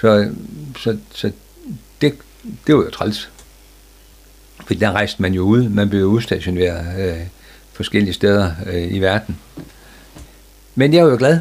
[0.00, 0.30] så,
[0.78, 1.30] så, så
[2.00, 2.14] det,
[2.66, 3.30] det var jo træls.
[4.66, 7.26] For der rejste man jo ud, man blev udstationeret øh,
[7.74, 9.38] forskellige steder øh, i verden.
[10.74, 11.40] Men jeg var jo glad.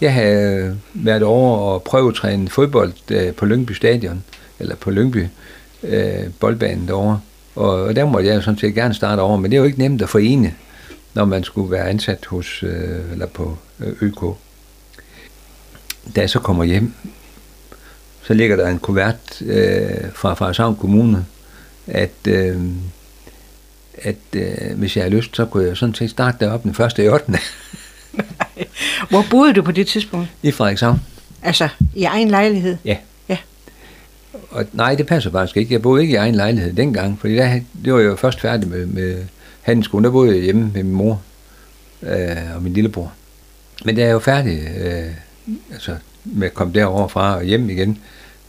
[0.00, 4.24] Jeg havde øh, været over og prøvetræne fodbold øh, på Lyngby Stadion,
[4.58, 5.26] eller på Lyngby
[5.82, 7.20] øh, boldbanen derovre.
[7.54, 9.66] Og, og der måtte jeg jo sådan set gerne starte over, men det er jo
[9.66, 10.54] ikke nemt at forene,
[11.14, 14.36] når man skulle være ansat hos, øh, eller på øh, ØK.
[16.16, 16.92] Da jeg så kommer hjem,
[18.22, 21.26] så ligger der en kuvert øh, fra Frederikshavn Kommune,
[21.86, 22.62] at øh,
[24.02, 27.04] at øh, hvis jeg havde lyst, så kunne jeg sådan set starte deroppe den første
[27.04, 27.38] i 8.
[29.10, 30.28] Hvor boede du på det tidspunkt?
[30.42, 31.00] I Frederikshavn.
[31.42, 32.76] Altså, i egen lejlighed?
[32.84, 32.96] Ja.
[33.28, 33.36] Ja.
[34.50, 35.72] Og nej, det passer faktisk ikke.
[35.72, 38.68] Jeg boede ikke i egen lejlighed dengang, fordi der, det var jeg jo først færdig
[38.68, 39.24] med, med
[39.62, 40.04] handelsskolen.
[40.04, 41.22] Der boede jeg hjemme med min mor
[42.02, 43.12] øh, og min lillebror.
[43.84, 45.12] Men da jeg var færdig øh,
[45.72, 47.98] altså, med at komme derover fra og hjem igen,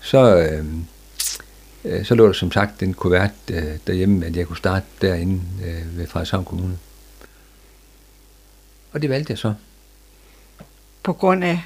[0.01, 0.65] så, øh, øh,
[2.03, 5.97] så lå der som sagt den kuvert øh, derhjemme, at jeg kunne starte derinde øh,
[5.97, 6.77] ved Frederikshavn Kommune.
[8.91, 9.53] Og det valgte jeg så.
[11.03, 11.65] På grund af?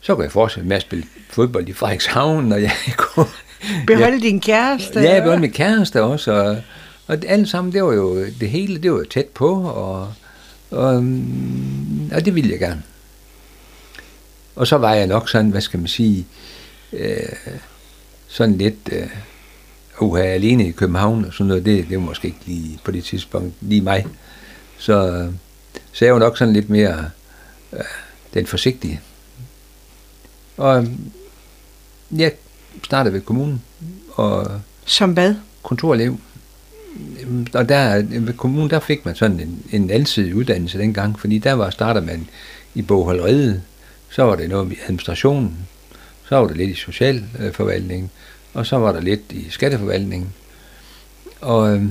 [0.00, 3.26] Så kunne jeg fortsætte med at spille fodbold i Frederikshavn, og jeg kunne...
[3.86, 5.00] Beholde din kæreste?
[5.00, 6.62] Ja, jeg beholde min kæreste også, og,
[7.06, 10.14] Og det alt sammen, det var jo det hele, det var jo tæt på, og,
[10.70, 12.82] og, mm, og det ville jeg gerne.
[14.56, 16.26] Og så var jeg nok sådan, hvad skal man sige,
[16.92, 17.18] øh,
[18.28, 19.08] sådan lidt øh,
[20.00, 23.04] uha, alene i København og sådan noget, det, det var måske ikke lige på det
[23.04, 24.06] tidspunkt lige mig.
[24.78, 25.28] Så,
[25.92, 27.10] så jeg var nok sådan lidt mere
[27.72, 27.80] øh,
[28.34, 29.00] den forsigtige.
[30.56, 30.86] Og
[32.16, 32.32] jeg
[32.84, 33.62] startede ved kommunen.
[34.14, 35.34] Og Som hvad?
[35.62, 36.18] kontorelev.
[37.54, 41.52] Og der, ved kommunen, der fik man sådan en, en alsidig uddannelse dengang, fordi der
[41.52, 42.28] var, starter man
[42.74, 43.62] i bogholderiet,
[44.10, 45.56] så var det noget med administrationen,
[46.28, 48.10] så var det lidt i socialforvaltningen,
[48.54, 50.28] og så var der lidt i skatteforvaltningen.
[51.40, 51.82] Og øh,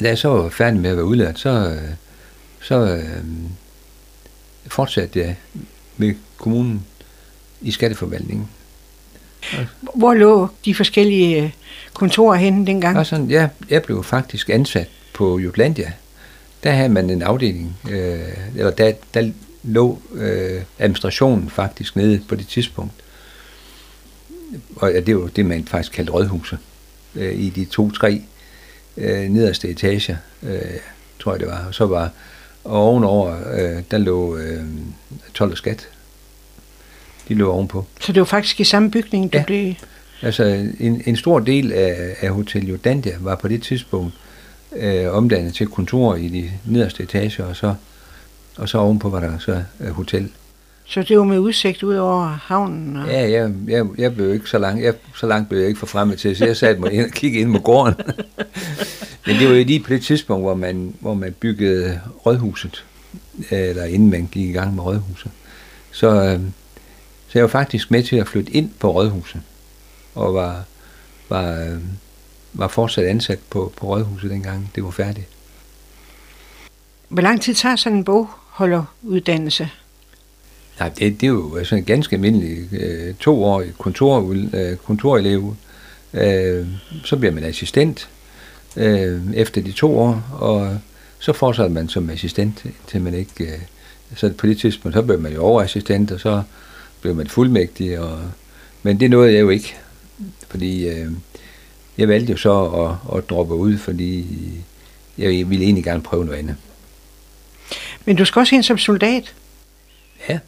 [0.00, 1.90] da jeg så var færdig med at være udlært, så, øh,
[2.60, 3.24] så øh,
[4.66, 5.36] fortsatte jeg
[5.96, 6.86] med kommunen
[7.60, 8.48] i skatteforvaltningen.
[9.94, 11.50] Hvor lå de forskellige øh,
[11.94, 12.98] kontorer henne dengang?
[12.98, 15.92] Og sådan, ja, jeg blev faktisk ansat på Jutlandia.
[16.64, 18.18] Der havde man en afdeling, øh,
[18.56, 19.30] eller der, der
[19.66, 22.92] lå øh, administrationen faktisk nede på det tidspunkt.
[24.76, 26.58] Og ja, det var det, man faktisk kaldte rådhuset.
[27.14, 28.22] Øh, I de to-tre
[28.96, 30.60] øh, nederste etager, øh,
[31.20, 31.64] tror jeg det var.
[31.68, 32.10] Og så var
[32.64, 34.64] og ovenover, øh, der lå øh,
[35.34, 35.88] 12 og skat.
[37.28, 37.84] De lå ovenpå.
[38.00, 39.44] Så det var faktisk i samme bygning, du Ja.
[39.46, 39.74] blev...
[40.22, 40.44] Altså,
[40.80, 44.14] en, en stor del af, af Hotel Jordandia var på det tidspunkt
[44.76, 47.74] øh, omdannet til kontor i de nederste etager, og så,
[48.56, 50.30] og så ovenpå var der så øh, hotel.
[50.88, 52.96] Så det var med udsigt ud over havnen?
[52.96, 53.08] Og...
[53.08, 56.18] Ja, jeg, jeg, jeg blev ikke så langt, jeg, så langt blev jeg ikke forfremmet
[56.18, 57.94] til, så jeg satte mig ind og kiggede ind på gården.
[59.26, 62.84] Men det var jo lige på det tidspunkt, hvor man, hvor man byggede rådhuset,
[63.50, 65.30] eller inden man gik i gang med rådhuset.
[65.92, 66.40] Så, øh,
[67.28, 69.40] så jeg var faktisk med til at flytte ind på rådhuset,
[70.14, 70.64] og var,
[71.28, 71.78] var, øh,
[72.52, 75.26] var fortsat ansat på, på rådhuset dengang det var færdigt.
[77.08, 78.04] Hvor lang tid tager sådan en
[78.56, 79.68] bogholderuddannelse?
[80.78, 85.56] Nej, det, det er jo altså en ganske almindelig øh, toårig kontor, øh, kontorelev.
[86.14, 86.66] Øh,
[87.04, 88.08] så bliver man assistent
[88.76, 90.78] øh, efter de to år, og
[91.18, 93.44] så fortsætter man som assistent, til man ikke...
[93.44, 93.58] Øh,
[94.16, 96.42] så på det tidspunkt, så bliver man jo overassistent, og så
[97.00, 97.98] bliver man fuldmægtig.
[97.98, 98.18] Og,
[98.82, 99.76] men det nåede jeg jo ikke,
[100.48, 101.10] fordi øh,
[101.98, 104.26] jeg valgte jo så at, at droppe ud, fordi
[105.18, 106.56] jeg ville egentlig gerne prøve noget andet.
[108.06, 109.34] Men du skal også ind som soldat.
[110.28, 110.38] Ja.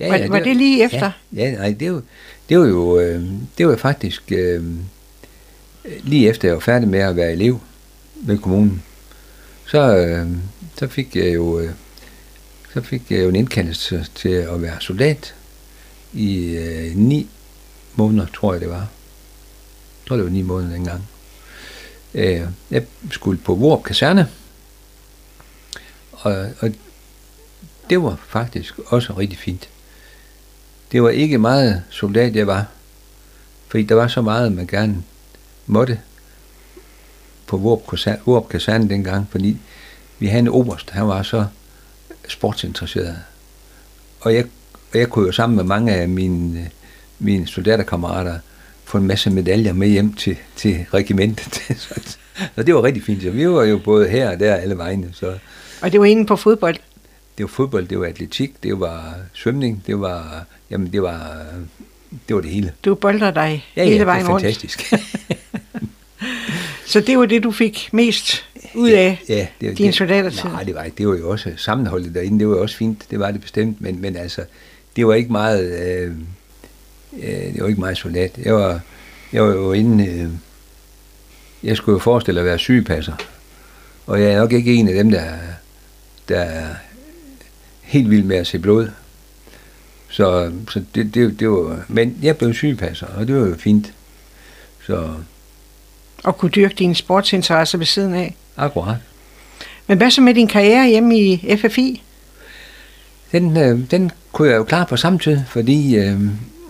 [0.00, 1.10] Ja, var, var det lige efter?
[1.32, 2.02] Ja, ja nej, det var,
[2.48, 3.22] det var jo øh,
[3.58, 4.64] det var faktisk øh,
[6.02, 7.60] lige efter jeg var færdig med at være elev
[8.14, 8.82] ved kommunen.
[9.66, 10.26] Så, øh,
[10.78, 11.70] så fik jeg jo øh,
[12.74, 15.34] så fik jeg jo en indkaldelse til at være soldat
[16.12, 17.28] i øh, ni
[17.94, 18.76] måneder, tror jeg det var.
[18.76, 21.08] Jeg tror det var ni måneder dengang.
[22.14, 24.28] Øh, jeg skulle på Vorup Kaserne,
[26.16, 26.72] og, og
[27.90, 29.68] det var faktisk også rigtig fint.
[30.92, 32.66] Det var ikke meget soldat, jeg var.
[33.68, 35.02] Fordi der var så meget, man gerne
[35.66, 36.00] måtte
[37.46, 39.58] på Vorup Kaserne dengang, fordi
[40.18, 41.46] vi havde en oberst, han var så
[42.28, 43.18] sportsinteresseret.
[44.20, 44.44] Og jeg,
[44.92, 46.70] og jeg kunne jo sammen med mange af mine,
[47.18, 48.38] mine soldaterkammerater
[48.84, 51.54] få en masse medaljer med hjem til, til regimentet.
[52.54, 53.22] så det var rigtig fint.
[53.22, 55.08] Så vi var jo både her og der alle vegne.
[55.12, 55.38] Så
[55.82, 56.76] og det var inde på fodbold?
[57.38, 61.46] det var fodbold, det var atletik, det var svømning, det var, jamen det var,
[62.28, 62.72] det var det hele.
[62.84, 64.94] Du bolder dig ja, hele ja, vejen det var fantastisk.
[66.86, 70.50] Så det var det, du fik mest ud af ja, ja, det, det, soldatertid?
[70.50, 70.98] Nej, det var ikke.
[70.98, 73.80] Det var jo også sammenholdet derinde, det var jo også fint, det var det bestemt,
[73.80, 74.42] men, men altså,
[74.96, 76.12] det var ikke meget, øh,
[77.22, 78.38] øh, det var ikke meget soldat.
[78.44, 78.80] Jeg var,
[79.32, 80.28] jeg var jo inde, øh,
[81.62, 83.14] jeg skulle jo forestille at være sygepasser,
[84.06, 85.32] og jeg er nok ikke en af dem, der,
[86.28, 86.74] der er
[87.82, 88.88] helt vild med at se blod.
[90.08, 93.92] Så, så det, det, det var, men jeg blev sygepasser, og det var jo fint.
[94.86, 95.14] Så
[96.24, 98.36] Og kunne dyrke dine sportsinteresser ved siden af?
[98.56, 98.96] akkurat.
[99.86, 102.02] Men hvad så med din karriere hjemme i FFI?
[103.32, 106.20] Den, øh, den kunne jeg jo klare på samme tid, fordi, øh,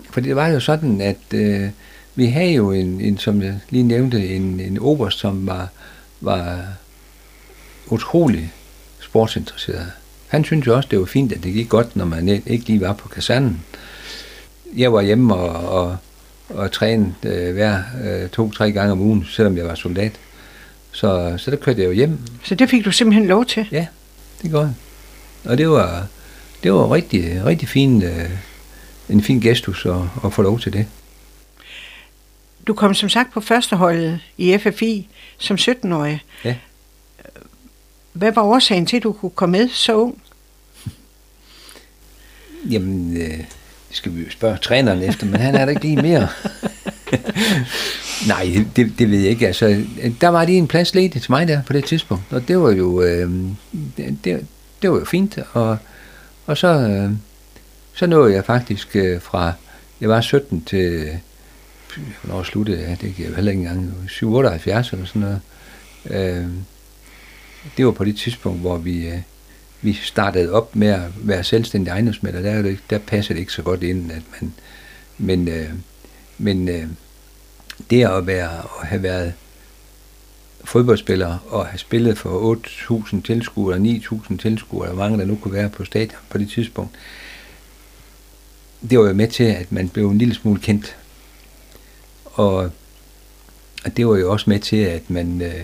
[0.09, 1.69] fordi det var jo sådan, at øh,
[2.15, 5.67] vi havde jo en, en, som jeg lige nævnte, en, en oberst, som var,
[6.21, 6.65] var
[7.87, 8.53] utrolig
[9.07, 9.91] sportsinteresseret.
[10.27, 12.81] Han syntes jo også, det var fint, at det gik godt, når man ikke lige
[12.81, 13.63] var på kasernen.
[14.75, 15.97] Jeg var hjemme og, og,
[16.49, 20.11] og trænede øh, hver øh, to-tre gange om ugen, selvom jeg var soldat.
[20.91, 22.19] Så, så der kørte jeg jo hjem.
[22.43, 23.67] Så det fik du simpelthen lov til?
[23.71, 23.87] Ja,
[24.41, 24.73] det gjorde jeg.
[25.51, 26.07] Og det var,
[26.63, 28.29] det var rigtig, rigtig fin, øh,
[29.09, 30.85] en fin gestus at, at få lov til det.
[32.67, 36.21] Du kom som sagt på førsteholdet i FFI som 17-årig.
[36.45, 36.55] Ja.
[38.17, 40.21] Hvad var årsagen til, at du kunne komme med så ung?
[42.69, 43.37] Jamen, øh,
[43.89, 46.27] det skal vi jo spørge træneren efter, men han er der ikke lige mere.
[48.27, 49.47] Nej, det, det ved jeg ikke.
[49.47, 49.83] Altså,
[50.21, 52.71] der var lige en plads ledig til mig der på det tidspunkt, og det var
[52.71, 53.31] jo, øh,
[53.97, 54.17] det,
[54.81, 55.39] det, var jo fint.
[55.53, 55.77] Og,
[56.45, 57.11] og så, øh,
[57.93, 59.53] så nåede jeg faktisk øh, fra,
[60.01, 61.09] jeg var 17 til,
[62.21, 62.97] hvornår sluttede jeg?
[63.01, 65.41] Det kan jeg heller ikke engang, 78 eller sådan noget.
[66.09, 66.47] Øh,
[67.77, 69.19] det var på det tidspunkt, hvor vi, øh,
[69.81, 72.41] vi startede op med at være selvstændig ejendomsmælder.
[72.41, 74.53] Der, det, der passer det ikke så godt ind, at man,
[75.17, 75.69] men, øh,
[76.37, 76.87] men øh,
[77.89, 79.33] det at, være, at have været
[80.63, 85.53] fodboldspiller og have spillet for 8.000 tilskuere, 9.000 tilskuere, eller hvor mange der nu kunne
[85.53, 86.91] være på stadion på det tidspunkt,
[88.89, 90.95] det var jo med til, at man blev en lille smule kendt.
[92.25, 92.55] Og,
[93.85, 95.61] og det var jo også med til, at man øh,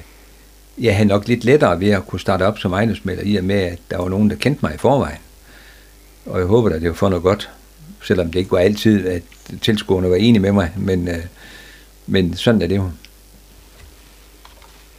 [0.78, 3.56] jeg havde nok lidt lettere ved at kunne starte op som ejendomsmælder, i og med,
[3.56, 5.18] at der var nogen, der kendte mig i forvejen.
[6.26, 7.50] Og jeg håber, at det var for noget godt,
[8.04, 9.24] selvom det ikke var altid, at
[9.62, 11.26] tilskuerne var enige med mig, men, øh,
[12.08, 12.92] men sådan er det jo.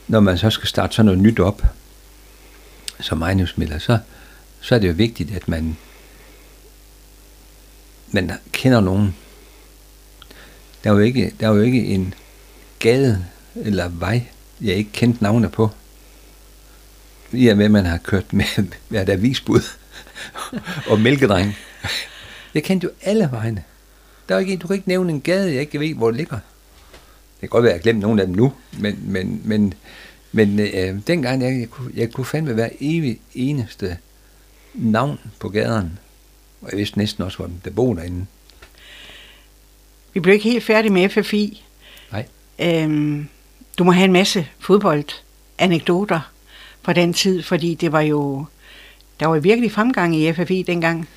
[0.08, 1.62] Når man så skal starte sådan noget nyt op,
[3.00, 3.98] som ejendomsmælder, så,
[4.60, 5.76] så er det jo vigtigt, at man,
[8.10, 9.16] man kender nogen.
[10.84, 12.14] Der er jo ikke, der er jo ikke en
[12.78, 13.24] gade
[13.56, 14.26] eller vej,
[14.60, 15.70] jeg ikke kendte navne på.
[17.32, 18.44] I og med, at man har kørt med,
[18.88, 19.60] med avisbud
[20.90, 21.56] og mælkedreng.
[22.54, 23.64] Jeg kendte jo alle vejene.
[24.28, 26.16] Der er ikke, en- du kan ikke nævne en gade, jeg ikke ved, hvor det
[26.16, 26.36] ligger.
[26.36, 29.74] Det kan godt være, at jeg har glemt nogle af dem nu, men, men, men,
[30.32, 33.96] men øh, dengang, jeg, jeg, kunne, jeg kunne fandme være evig eneste
[34.74, 35.90] navn på gaderne.
[36.62, 38.26] Og jeg vidste næsten også, hvor der boede derinde.
[40.14, 41.64] Vi blev ikke helt færdige med FFI.
[42.12, 42.26] Nej.
[42.58, 43.28] Øhm,
[43.78, 46.20] du må have en masse fodboldanekdoter
[46.82, 48.46] fra den tid, fordi det var jo,
[49.20, 51.08] der var virkelig fremgang i FFI dengang.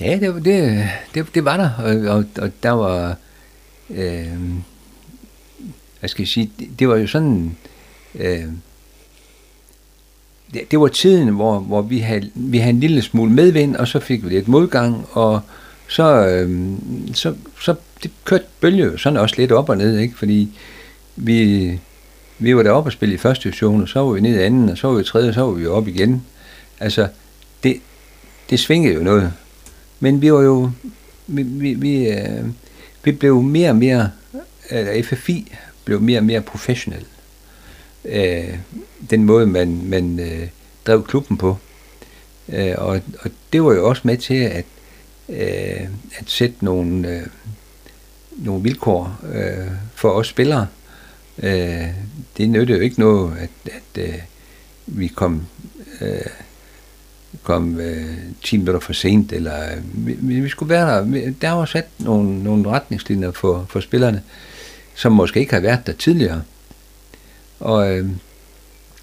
[0.00, 3.16] Ja, det, det, det, det var der, og, og, og der var,
[3.90, 4.26] øh,
[6.00, 7.56] hvad skal jeg sige, det, det var jo sådan,
[8.14, 8.44] øh,
[10.54, 13.88] det, det var tiden, hvor, hvor vi, havde, vi havde en lille smule medvind, og
[13.88, 15.40] så fik vi lidt modgang, og
[15.88, 16.70] så, øh,
[17.14, 20.16] så, så det kørte bølge sådan også lidt op og ned, ikke?
[20.16, 20.48] fordi
[21.16, 21.80] vi,
[22.38, 24.68] vi var deroppe og spille i første division, og så var vi ned i anden,
[24.68, 26.22] og så var vi i tredje, og så var vi op igen.
[26.80, 27.08] Altså,
[27.62, 27.80] det,
[28.50, 29.32] det svingede jo noget.
[30.00, 30.70] Men vi var jo,
[31.26, 32.44] vi, vi, vi, øh,
[33.04, 34.10] vi blev mere og mere,
[34.70, 35.52] eller FFI
[35.84, 37.04] blev mere og mere professionel.
[38.04, 38.54] Øh,
[39.10, 40.48] den måde, man, man øh,
[40.86, 41.56] drev klubben på.
[42.48, 44.64] Øh, og, og det var jo også med til at,
[45.28, 47.26] øh, at sætte nogle, øh,
[48.36, 50.66] nogle vilkår øh, for os spillere.
[51.42, 51.88] Øh,
[52.36, 54.18] det nyttede jo ikke noget, at, at øh,
[54.86, 55.46] vi kom
[56.00, 56.20] øh,
[57.42, 61.32] kom øh, 10 minutter for sent, eller øh, vi, vi skulle være der.
[61.40, 64.22] Der var sat nogle, nogle retningslinjer for, for spillerne,
[64.94, 66.42] som måske ikke har været der tidligere.
[67.60, 68.08] Og, øh,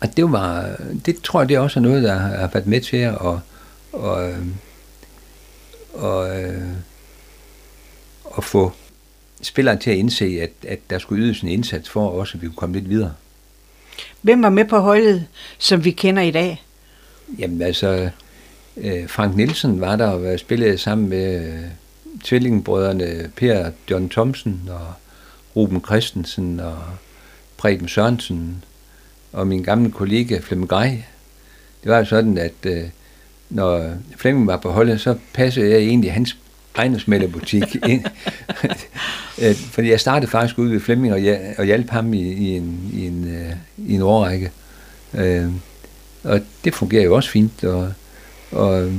[0.01, 2.97] og det var, det tror jeg, det også er noget, der har været med til
[2.97, 3.39] at, og,
[3.91, 4.47] og, øh,
[5.93, 6.61] og, øh,
[8.43, 8.73] få
[9.43, 12.47] spilleren til at indse, at, at der skulle ydes en indsats for også, at vi
[12.47, 13.13] kunne komme lidt videre.
[14.21, 15.25] Hvem var med på holdet,
[15.57, 16.63] som vi kender i dag?
[17.39, 18.09] Jamen altså,
[18.77, 21.63] øh, Frank Nielsen var der og spillede sammen med øh,
[22.23, 24.93] tvillingebrødrene Per John Thomsen og
[25.55, 26.77] Ruben Christensen og
[27.57, 28.63] Preben Sørensen
[29.33, 31.03] og min gamle kollega Flemming Grej.
[31.83, 32.83] Det var jo sådan, at øh,
[33.49, 36.37] når Flemming var på holdet, så passede jeg egentlig hans
[36.75, 38.05] ejendomsmælderbutik ind.
[39.41, 41.19] Øh, Fordi jeg startede faktisk ude ved Flemming og,
[41.57, 44.51] og hjalp ham i, i, en, i, en, øh, i en årrække.
[45.13, 45.51] Øh,
[46.23, 47.63] og det fungerer jo også fint.
[47.63, 47.93] Og,
[48.51, 48.91] og,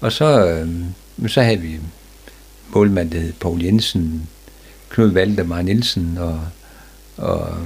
[0.00, 0.68] og så, øh,
[1.28, 1.80] så havde vi
[2.68, 4.28] målmand, der hed Poul Jensen,
[4.88, 6.40] Knud Valdemar Nielsen og,
[7.16, 7.56] og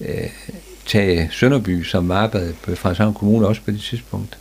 [0.00, 0.30] øh,
[0.86, 4.38] Tage Sønderby, som arbejdede på Frederikshavn Kommune også på det tidspunkt,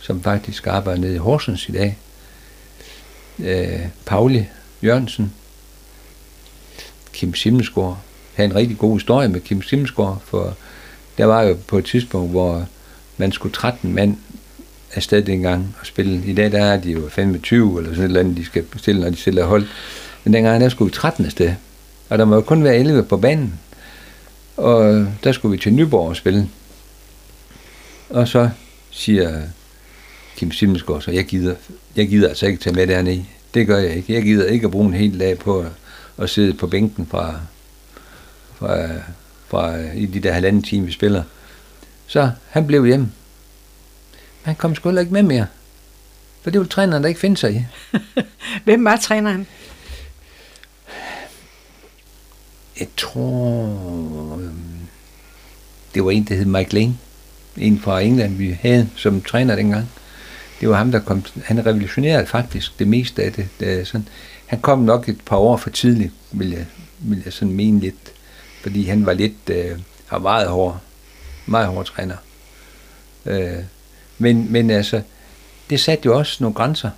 [0.00, 1.98] som faktisk arbejder nede i Horsens i dag.
[3.38, 4.46] Øh, Pauli
[4.82, 5.32] Jørgensen,
[7.16, 7.98] Kim Simmelsgaard.
[8.36, 10.56] Jeg havde en rigtig god historie med Kim Simmelsgaard, for
[11.18, 12.66] der var jo på et tidspunkt, hvor
[13.16, 14.16] man skulle 13 mand
[14.94, 16.22] afsted dengang og spille.
[16.26, 19.00] I dag der er de jo 25 eller sådan et eller andet, de skal bestille,
[19.00, 19.66] når de stiller hold.
[20.24, 21.54] Men dengang der skulle vi 13 afsted.
[22.08, 23.58] Og der må jo kun være 11 på banen.
[24.56, 26.48] Og der skulle vi til Nyborg og spille.
[28.10, 28.50] Og så
[28.90, 29.42] siger
[30.36, 31.54] Kim Simmelsgaard, så jeg gider,
[31.96, 33.24] jeg gider altså ikke tage med dernede.
[33.54, 34.12] Det gør jeg ikke.
[34.12, 35.64] Jeg gider ikke at bruge en hel dag på
[36.18, 37.40] at, sidde på bænken fra,
[38.54, 38.88] fra
[39.48, 41.22] fra, i de der halvanden time, vi spiller.
[42.06, 43.04] Så han blev hjemme.
[43.04, 45.46] Men han kom sgu heller ikke med mere.
[46.42, 47.64] For det var træneren, der ikke finde sig i.
[48.64, 49.46] Hvem var træneren?
[52.80, 54.78] Jeg tror, øhm,
[55.94, 56.98] det var en, der hed Mike Lane.
[57.56, 59.88] En fra England, vi havde som træner dengang.
[60.60, 63.48] Det var ham, der kom, han revolutionerede faktisk det meste af det.
[63.60, 64.08] det sådan,
[64.46, 66.66] han kom nok et par år for tidligt, vil jeg,
[66.98, 68.12] vil jeg sådan mene lidt.
[68.62, 70.80] Fordi han var lidt, øh, har meget hård,
[71.46, 72.16] meget hård træner.
[73.26, 73.62] Øh,
[74.18, 75.02] men, men altså,
[75.70, 76.90] det satte jo også nogle grænser.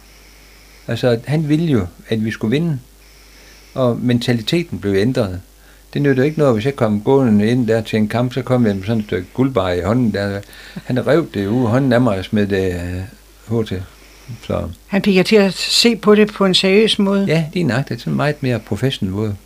[0.88, 2.78] Altså, han ville jo, at vi skulle vinde.
[3.74, 5.40] Og mentaliteten blev ændret.
[5.94, 8.66] Det nytter ikke noget, hvis jeg kom gående ind der til en kamp, så kom
[8.66, 10.40] jeg med sådan et stykke guldbar i hånden der.
[10.84, 12.74] Han rev det ud, hånden af mig med det
[13.51, 13.72] øh, HT.
[14.47, 14.68] Så.
[14.87, 17.24] Han fik jer til at se på det på en seriøs måde?
[17.24, 18.01] Ja, det er nøjagtigt.
[18.01, 19.37] Sådan en meget mere professionel måde.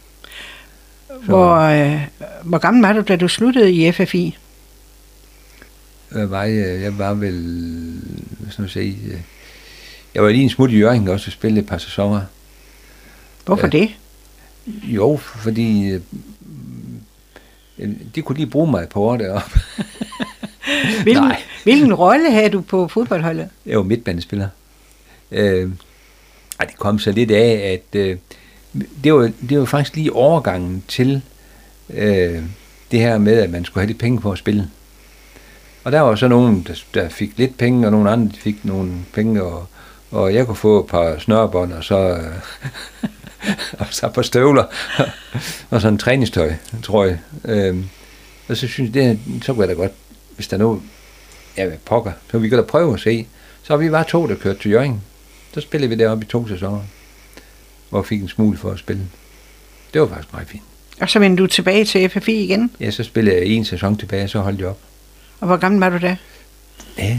[1.25, 2.01] Hvor, øh,
[2.43, 4.39] hvor gammel var du, da du sluttede i FFI?
[6.15, 7.43] Jeg var, jeg var vel,
[8.39, 9.21] hvad skal man sige, øh,
[10.15, 12.21] jeg var lige en smut i Jørgen også og spille et par sæsoner.
[13.45, 13.79] Hvorfor ja.
[13.79, 13.91] det?
[14.67, 16.01] Jo, fordi øh,
[18.15, 19.61] de kunne lige bruge mig på år deroppe.
[21.03, 21.43] hvilken, Nej.
[21.63, 23.49] hvilken rolle havde du på fodboldholdet?
[23.67, 24.49] Jeg var midtbanespiller.
[25.33, 25.71] Øh,
[26.59, 28.17] og det kom så lidt af, at øh,
[29.05, 31.23] det, var, det var faktisk lige overgangen til
[31.91, 32.43] øh,
[32.91, 34.71] det her med, at man skulle have lidt penge på at spille.
[35.85, 38.93] Og der var så nogen, der, der fik lidt penge, og nogle andre fik nogle
[39.13, 39.67] penge, og,
[40.11, 42.35] og jeg kunne få et par snørbånd, og så, øh,
[43.81, 44.65] og så på støvler,
[45.71, 46.53] og sådan en træningstøj,
[46.83, 47.19] tror jeg.
[47.45, 47.89] Øhm,
[48.49, 49.93] og så synes jeg, det, så kunne jeg da godt,
[50.35, 50.83] hvis der er noget,
[51.57, 53.27] ja, pokker, så vi kan da prøve at se.
[53.63, 55.03] Så vi var to, der kørte til Jørgen.
[55.55, 56.81] Så spillede vi deroppe i to sæsoner,
[57.91, 59.03] hvor fik en smule for at spille.
[59.93, 60.63] Det var faktisk meget fint.
[61.01, 62.71] Og så vendte du tilbage til FFI igen?
[62.81, 64.79] Ja, så spillede jeg en sæson tilbage, og så holdt jeg op.
[65.41, 66.17] Og hvor gammel var du da?
[66.99, 67.19] Ja,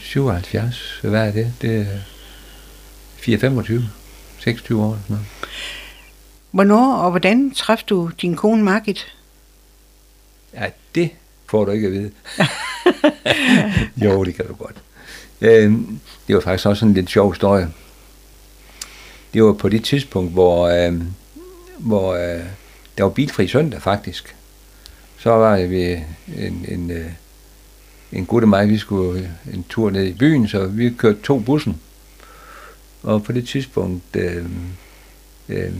[0.00, 0.98] 77.
[1.02, 1.52] Hvad er det?
[1.62, 1.98] Det er
[3.18, 3.82] 4-25.
[4.38, 4.98] 26 år.
[5.02, 5.26] Sådan noget.
[6.50, 9.14] Hvornår og hvordan træffede du din kone Margit?
[10.54, 11.10] Ja, det
[11.46, 12.10] får du ikke at vide.
[14.04, 14.76] jo, det kan du godt.
[15.40, 15.72] Øh,
[16.26, 17.68] det var faktisk også en lidt sjov historie.
[19.34, 21.00] Det var på det tidspunkt, hvor, øh,
[21.78, 22.44] hvor øh,
[22.98, 24.36] der var bilfri søndag faktisk.
[25.18, 25.92] Så var vi
[26.38, 27.10] en, en, øh,
[28.12, 31.18] en god og mig, vi skulle øh, en tur ned i byen, så vi kørte
[31.22, 31.80] to bussen.
[33.02, 34.46] Og på det tidspunkt, øh,
[35.48, 35.72] øh,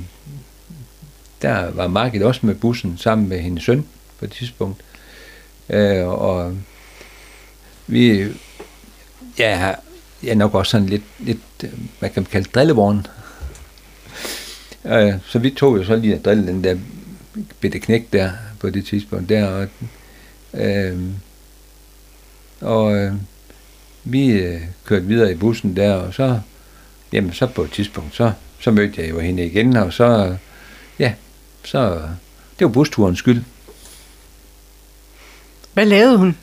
[1.43, 3.87] der var Margit også med bussen sammen med hendes søn
[4.19, 4.81] på et tidspunkt.
[5.69, 6.57] Øh, og
[7.87, 8.27] vi,
[9.39, 9.75] ja,
[10.23, 13.07] jeg er nok også sådan lidt, lidt øh, hvad kan man kalde drillevogn.
[14.85, 16.77] Øh, så vi tog jo så lige at drille den der
[17.61, 18.31] bitte knæk der
[18.61, 19.47] på det tidspunkt der.
[19.47, 19.69] Og,
[20.55, 20.99] øh,
[22.61, 23.13] og øh,
[24.05, 26.41] vi øh, kørte videre i bussen der, og så,
[27.13, 30.37] jamen, så på et tidspunkt, så, så mødte jeg jo hende igen, og så,
[30.99, 31.13] ja,
[31.65, 32.03] så,
[32.59, 33.43] det var busturens skyld.
[35.75, 36.37] Hvad lavede hun?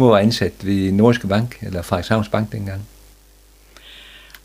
[0.00, 2.82] Hun var ansat ved Norske Bank, eller Frederikshavns Bank dengang.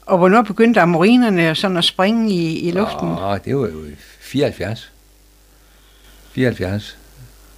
[0.01, 3.07] Og hvornår begyndte amorinerne sådan at springe i, i luften?
[3.07, 3.85] Åh, det var jo
[4.19, 4.91] 74.
[6.31, 6.97] 74,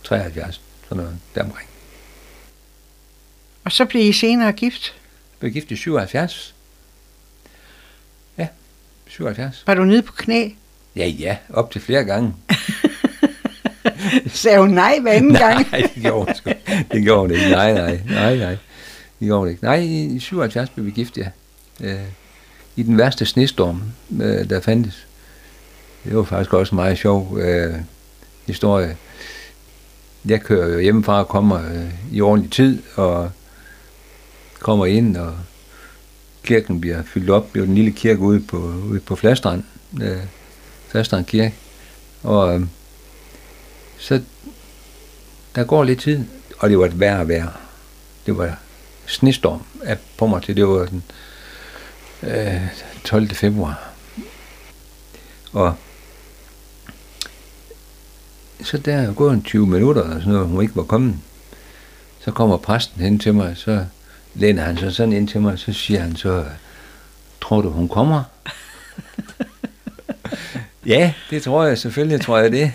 [0.03, 1.69] 73, sådan noget deromkring.
[3.63, 4.95] Og så blev I senere gift?
[5.39, 6.55] Blev gift i 77.
[8.37, 8.47] Ja,
[9.07, 9.63] 77.
[9.67, 10.49] Var du nede på knæ?
[10.95, 12.33] Ja, ja, op til flere gange.
[14.27, 15.71] Sagde hun nej hver anden gang?
[15.71, 16.49] nej, det gjorde hun sgu.
[16.91, 17.49] Det gjorde hun ikke.
[17.49, 18.57] Nej, nej, nej, nej.
[19.19, 19.63] Det gjorde hun ikke.
[19.63, 21.27] Nej, i 77 blev vi gift, ja.
[21.81, 21.99] Øh,
[22.75, 23.81] I den værste snestorm,
[24.21, 25.07] øh, der fandtes.
[26.03, 27.73] Det var faktisk også en meget sjov øh,
[28.47, 28.97] historie.
[30.25, 33.31] Jeg kører jo hjemmefra og kommer øh, i ordentlig tid, og
[34.59, 35.33] kommer ind, og
[36.43, 37.53] kirken bliver fyldt op.
[37.53, 38.57] Det er jo den lille kirke ude på,
[38.89, 39.63] ude på Flastrand,
[40.01, 40.17] øh,
[40.87, 41.53] Flastrand Kirke.
[42.23, 42.61] Og øh,
[43.99, 44.21] så
[45.55, 46.25] der går lidt tid,
[46.57, 47.59] og det var et værre vejr.
[48.25, 48.57] Det var
[49.05, 51.03] snestorm af på mig til, det var den
[52.23, 52.61] øh,
[53.03, 53.29] 12.
[53.29, 53.89] februar.
[55.53, 55.75] Og
[58.63, 61.15] så der er gået en 20 minutter, og sådan noget, hun ikke var kommet.
[62.19, 63.85] Så kommer præsten hen til mig, så
[64.35, 66.45] læner han sig sådan ind til mig, så siger han så,
[67.41, 68.23] tror du, hun kommer?
[70.85, 72.71] ja, det tror jeg, selvfølgelig tror jeg det.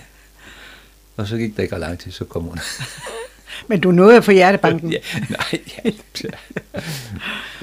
[1.23, 2.59] Og så gik der ikke lang tid, så kom hun.
[3.69, 4.93] Men du nåede at få hjertebanken?
[4.93, 4.99] ja,
[5.29, 6.31] nej, ja.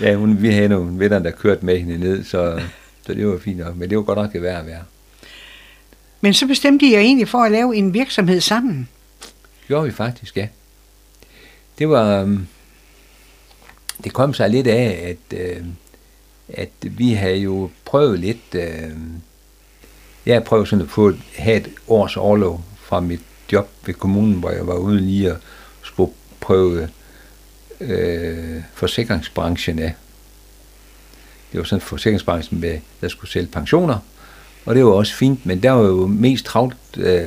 [0.02, 2.62] ja hun, vi havde nogle venner, der kørte med hende ned, så,
[3.06, 3.76] så det var fint nok.
[3.76, 4.84] Men det var godt nok det værd at være.
[6.22, 8.90] Men så bestemte I jer egentlig for at lave en virksomhed sammen.
[9.68, 10.48] gjorde vi faktisk, ja.
[11.80, 12.22] Det var...
[12.24, 12.48] Um,
[14.04, 15.66] det kom sig lidt af, at, uh,
[16.50, 18.56] at vi havde jo prøvet lidt...
[18.56, 18.98] Uh,
[20.26, 23.22] jeg prøvede sådan at få, have et års overlov fra mit
[23.52, 25.38] job ved kommunen, hvor jeg var ude lige at
[25.82, 26.90] skulle prøve
[27.82, 29.94] øh, forsikringsbranchen af.
[31.52, 33.98] Det var sådan forsikringsbranchen, med, der skulle sælge pensioner,
[34.66, 37.26] og det var også fint, men der var jo mest travlt øh,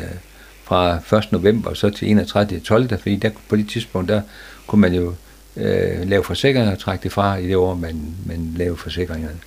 [0.65, 1.33] fra 1.
[1.33, 2.61] november så til 31.
[2.61, 2.89] 12.
[2.89, 4.23] fordi der, på det tidspunkt, der
[4.67, 5.15] kunne man jo
[5.57, 9.39] øh, lave forsikringer og trække det fra i det år, man, man lavede forsikringerne.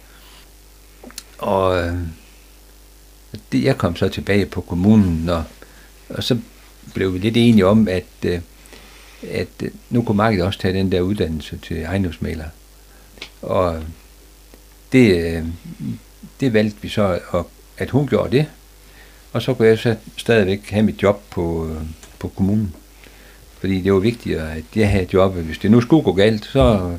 [1.38, 1.94] Og øh,
[3.52, 5.44] det, jeg kom så tilbage på kommunen, og,
[6.10, 6.38] og så
[6.96, 8.40] blev vi lidt enige om, at, øh,
[9.32, 12.46] at øh, nu kunne markedet også tage den der uddannelse til ejendomsmaler.
[13.42, 13.84] Og
[14.92, 15.44] det, øh,
[16.40, 17.44] det valgte vi så, at,
[17.78, 18.46] at hun gjorde det,
[19.34, 21.76] og så kunne jeg så stadigvæk have mit job på,
[22.20, 22.76] på kommunen.
[23.60, 25.44] Fordi det var vigtigere, at jeg havde jobbet.
[25.44, 26.92] Hvis det nu skulle gå galt, så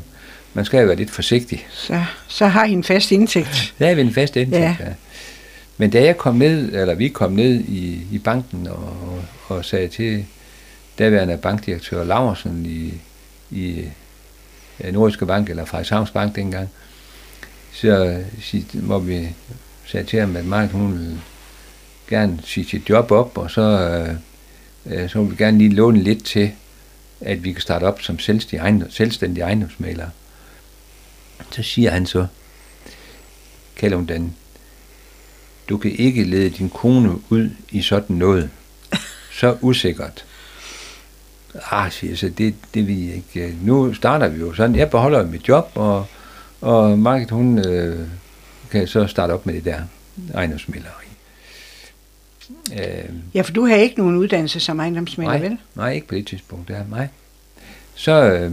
[0.55, 1.67] man skal jo være lidt forsigtig.
[1.71, 3.75] Så, så har I en fast indtægt.
[3.79, 4.77] Har vi en fast indtægt, ja.
[4.81, 4.93] ja.
[5.79, 9.89] Men da jeg kom ned, eller vi kom ned i, i banken og, og sagde
[9.89, 10.27] til
[10.99, 12.95] daværende bankdirektør Laversen i,
[13.51, 13.85] i
[14.93, 16.69] Nordiske Bank, eller Frederikshavns Bank dengang,
[17.73, 18.23] så
[18.73, 19.29] hvor vi
[19.87, 21.21] sagde til ham, at Mark, hun ville
[22.09, 24.15] gerne sige sit job op, og så, øh,
[24.87, 26.53] øh så vil vi gerne lige låne lidt til,
[27.21, 30.11] at vi kan starte op som selvstændig, ejendom, selvstændige ejendomsmalere.
[31.51, 32.27] Så siger han så,
[33.77, 34.37] kalder hun den,
[35.69, 38.51] du kan ikke lede din kone ud i sådan noget.
[39.33, 40.25] Så usikkert.
[41.71, 43.57] Ah, siger så, det, det vil jeg ikke.
[43.63, 46.07] Nu starter vi jo sådan, jeg beholder mit job, og,
[46.61, 48.09] og Margit, hun øh,
[48.71, 49.81] kan så starte op med det der
[50.35, 51.07] ejendomsmæleri.
[52.73, 55.59] Øh, ja, for du har ikke nogen uddannelse som ejendomsmælder, nej, vel?
[55.75, 57.09] Nej, ikke på det tidspunkt, der nej.
[57.95, 58.53] Så, øh,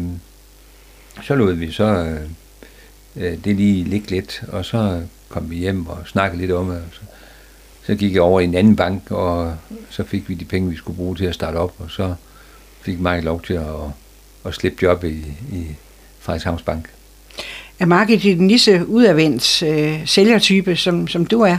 [1.23, 2.21] så lod vi så øh,
[3.15, 5.01] øh, det lige ligge lidt, og så
[5.33, 6.83] kom vi hjem og snakkede lidt om det.
[6.91, 7.01] Så,
[7.83, 9.55] så gik jeg over i en anden bank, og
[9.89, 12.15] så fik vi de penge, vi skulle bruge til at starte op, og så
[12.81, 13.65] fik mig lov til at,
[14.45, 15.67] at slippe job i, i
[16.19, 16.89] Frederikshavns Bank.
[17.79, 21.57] Er Margit den lige så udadvendt øh, sælgertype, som, som du er?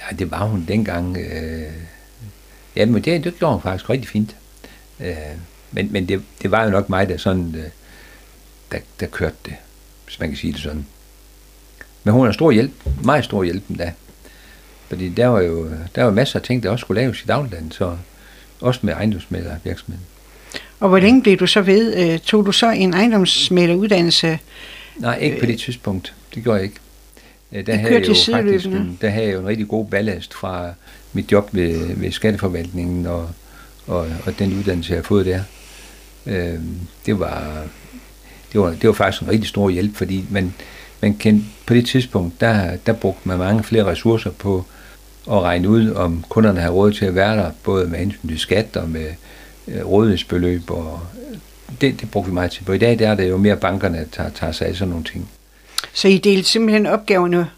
[0.00, 1.16] Ja, det var hun dengang.
[1.16, 1.72] Øh,
[2.76, 4.36] ja, men det, det gjorde hun faktisk rigtig fint.
[5.00, 5.16] Øh,
[5.72, 7.70] men men det, det var jo nok mig, der sådan, øh,
[8.72, 9.54] der, der kørte det,
[10.04, 10.86] hvis man kan sige det sådan.
[12.08, 12.72] Men hun er stor hjælp,
[13.04, 13.92] meget stor hjælp da.
[14.88, 17.72] Fordi der var jo der var masser af ting, der også skulle laves i dagligdagen,
[17.72, 17.96] så
[18.60, 20.04] også med ejendomsmælder virksomheden.
[20.80, 21.96] Og hvor længe blev du så ved?
[21.96, 24.38] Øh, tog du så en ejendomsmæleruddannelse?
[24.96, 26.14] Nej, ikke på det tidspunkt.
[26.34, 26.76] Det gjorde jeg ikke.
[27.52, 30.34] Øh, der havde, jeg jo faktisk en, der havde jeg jo en rigtig god ballast
[30.34, 30.70] fra
[31.12, 33.30] mit job ved, ved skatteforvaltningen og,
[33.86, 35.42] og, og den uddannelse, jeg har fået der.
[36.26, 36.58] Øh,
[37.06, 37.64] det, var,
[38.52, 40.54] det, var, det var faktisk en rigtig stor hjælp, fordi man,
[41.00, 44.64] man kendte, på det tidspunkt, der, der brugte man mange flere ressourcer på
[45.30, 48.38] at regne ud, om kunderne har råd til at være der, både med hensyn til
[48.38, 49.06] skat og med
[49.68, 51.00] øh, rådighedsbeløb, og
[51.80, 52.64] det, det brugte vi meget til.
[52.64, 54.88] På i dag der er det jo mere bankerne, der tager, tager sig af sådan
[54.88, 55.28] nogle ting.
[55.92, 57.48] Så I delte simpelthen opgaverne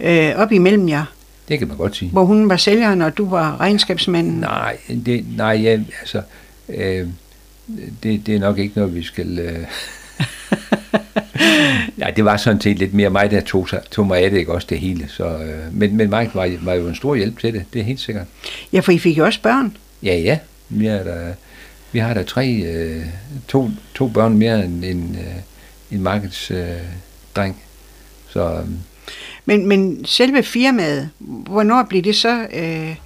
[0.00, 1.04] øh, op imellem jer?
[1.48, 2.10] Det kan man godt sige.
[2.10, 4.40] Hvor hun var sælgeren, og du var regnskabsmanden?
[4.40, 4.76] Nej,
[5.06, 6.22] det, nej ja, altså,
[6.68, 7.06] øh,
[8.02, 9.38] det, det er nok ikke noget, vi skal...
[9.38, 9.58] Øh,
[11.98, 14.52] ja, det var sådan set lidt mere mig, der tog, tog mig af det, ikke
[14.52, 15.08] også det hele.
[15.08, 17.84] Så, øh, men, men Mike var, var jo en stor hjælp til det, det er
[17.84, 18.26] helt sikkert.
[18.72, 19.76] Ja, for I fik jo også børn.
[20.02, 20.38] Ja, ja.
[20.68, 21.32] Vi, er der,
[21.92, 23.06] vi har der tre, øh,
[23.48, 26.66] to, to børn mere end en, øh, en markeds øh,
[27.36, 27.62] dreng.
[28.28, 28.68] Så, øh,
[29.44, 32.96] men, men selve firmaet, hvornår blev det så øh,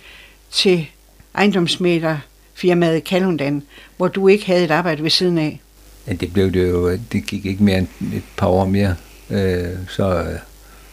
[0.50, 0.86] til
[1.34, 2.18] ejendomsmæler
[2.54, 3.62] firmaet Kalundan,
[3.96, 5.60] hvor du ikke havde et arbejde ved siden af?
[6.06, 8.96] Men det blev det jo, øh, det gik ikke mere end et par år mere,
[9.30, 10.38] øh, så, øh,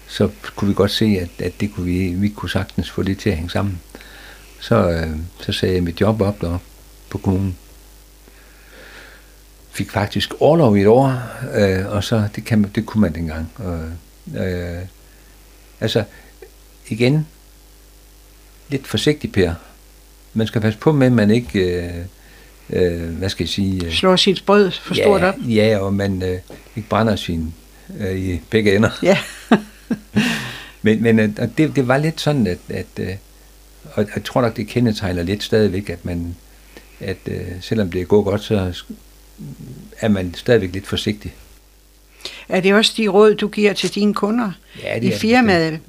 [0.07, 3.19] så kunne vi godt se, at, at det kunne vi, vi kunne sagtens få det
[3.19, 3.81] til at hænge sammen.
[4.59, 5.09] Så, øh,
[5.39, 6.57] så sagde jeg mit job op der
[7.09, 7.57] på kommunen.
[9.71, 11.21] Fik faktisk overlov i et år,
[11.53, 13.51] øh, og så det, kan man, det kunne man dengang.
[13.55, 13.79] Og,
[14.41, 14.81] øh,
[15.79, 16.03] altså,
[16.87, 17.27] igen,
[18.69, 19.53] lidt forsigtig, Per.
[20.33, 21.59] Man skal passe på med, at man ikke...
[21.59, 22.05] Øh,
[22.69, 23.85] øh, hvad skal jeg sige...
[23.85, 25.35] Øh, Slår sit brød for ja, stort op.
[25.47, 26.39] Ja, og man øh,
[26.75, 27.53] ikke brænder sin
[27.99, 28.89] øh, i begge ender.
[29.03, 29.17] Ja.
[30.81, 33.15] men men øh, og det, det var lidt sådan, at, at øh,
[33.93, 36.35] og jeg tror nok, det kendetegner lidt stadigvæk, at man,
[36.99, 38.73] at øh, selvom det går godt, så
[39.99, 41.33] er man stadigvæk lidt forsigtig.
[42.49, 44.51] Er det også de råd, du giver til dine kunder
[44.83, 45.79] ja, det i firmaet?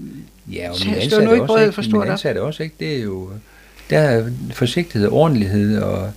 [0.53, 2.75] Ja, og min ansatte, også, ikke, min ansatte også, ikke?
[2.81, 3.31] Det er jo,
[3.91, 6.12] der er forsigtighed, ordentlighed og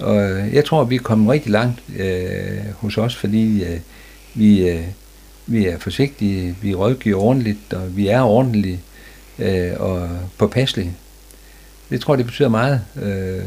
[0.00, 3.80] Og jeg tror, vi er kommet rigtig langt øh, hos os, fordi øh,
[4.34, 4.84] vi, øh,
[5.46, 8.80] vi er forsigtige, vi rådgiver ordentligt, og vi er ordentlige
[9.38, 10.92] øh, og påpasselige.
[11.90, 13.44] Det tror jeg, det betyder meget, øh,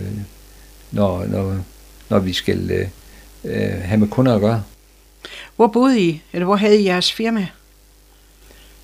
[0.91, 1.57] når, når,
[2.09, 2.87] når vi skal øh,
[3.43, 4.63] øh, have med kunder at gøre.
[5.55, 7.47] Hvor boede I, eller hvor havde I jeres firma?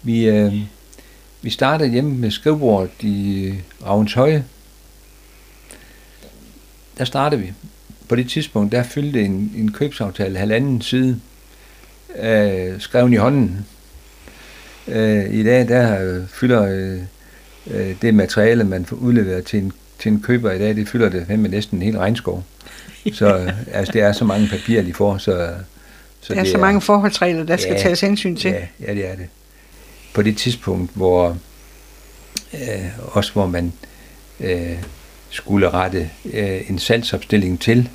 [0.04, 0.54] Vi, øh,
[1.42, 3.54] vi startede hjemme med skrivebordet i
[3.86, 4.46] Ravnshøje.
[7.00, 7.54] Der startede vi.
[8.10, 11.20] På det tidspunkt, der fyldte en, en købsaftale halvanden side,
[12.20, 13.66] øh, skrevet i hånden.
[14.88, 17.00] Øh, I dag, der øh, fylder øh,
[17.68, 21.10] øh, det materiale, man får udleveret til en, til en køber i dag, det fylder
[21.10, 22.44] det med næsten en hel regnskov.
[23.14, 25.50] Så øh, altså, det er så mange papirer, de får, så...
[26.22, 28.52] så der er det så er, mange forholdsregler, der ja, skal tages hensyn til.
[28.52, 29.28] Ja, ja, det er det.
[30.14, 31.38] På det tidspunkt, hvor
[32.54, 33.74] øh, også hvor man
[34.40, 34.78] øh,
[35.30, 37.90] skulle rette øh, en salgsopstilling til,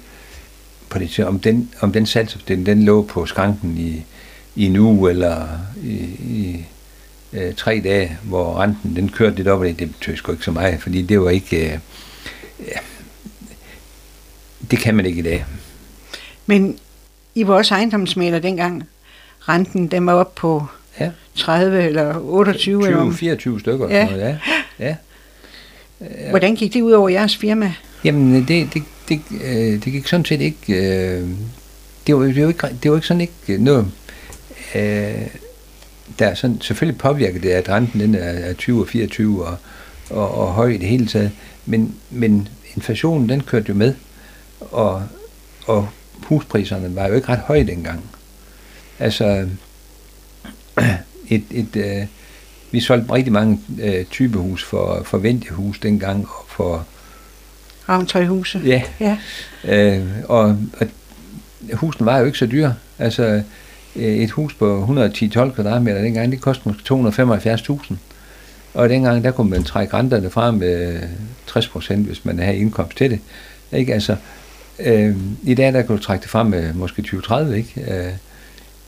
[0.89, 4.05] på det, om, den, om den salgsopstilling den lå på skranken i,
[4.57, 5.49] i en uge eller
[5.83, 6.65] i, i
[7.33, 10.45] øh, tre dage, hvor renten den kørte lidt op, og det, det betød sgu ikke
[10.45, 11.73] så meget, fordi det var ikke...
[11.73, 11.79] Øh,
[12.61, 12.79] ja,
[14.71, 15.45] det kan man ikke i dag.
[16.47, 16.79] Men
[17.35, 18.83] I var også ejendomsmaler dengang.
[19.49, 20.67] Renten den var op på
[21.01, 21.11] ja.
[21.35, 23.89] 30 eller 28 20, eller 24 stykker.
[23.89, 24.05] Ja.
[24.05, 24.39] Noget, ja.
[24.79, 24.97] ja.
[26.31, 27.75] Hvordan gik det ud over jeres firma?
[28.05, 30.73] Jamen, det, det, det, øh, det gik sådan set ikke...
[30.73, 31.29] Øh,
[32.07, 33.87] det, var, det, var ikke, det var ikke sådan ikke noget...
[34.75, 35.27] Øh,
[36.19, 39.57] der sådan, selvfølgelig påvirker det, at renten den er, er 20 og 24 og,
[40.11, 41.31] og, og høj i det hele taget,
[41.67, 43.95] men, men inflationen den kørte jo med,
[44.61, 45.03] og,
[45.67, 45.89] og
[46.23, 48.05] huspriserne var jo ikke ret høje dengang.
[48.99, 49.49] Altså,
[51.29, 52.07] et, et, øh,
[52.75, 56.87] vi solgte rigtig mange øh, typehus for, for hus dengang, og for...
[57.89, 58.61] Ravntøjhuse.
[58.65, 58.83] Ja.
[59.01, 59.19] ja.
[59.65, 60.87] Øh, og, og
[61.73, 62.75] husene var jo ikke så dyre.
[62.99, 63.43] Altså,
[63.97, 67.95] øh, et hus på 110-12 kvadratmeter dengang, det kostede måske 275.000.
[68.75, 71.01] Og dengang, der kunne man trække renterne fra med
[71.47, 73.21] 60 procent, hvis man havde indkomst til det.
[73.73, 73.95] Ikke?
[73.95, 74.17] Altså,
[74.79, 77.81] øh, I dag, der kan du trække det frem med måske 20-30, ikke?
[77.89, 78.13] Øh,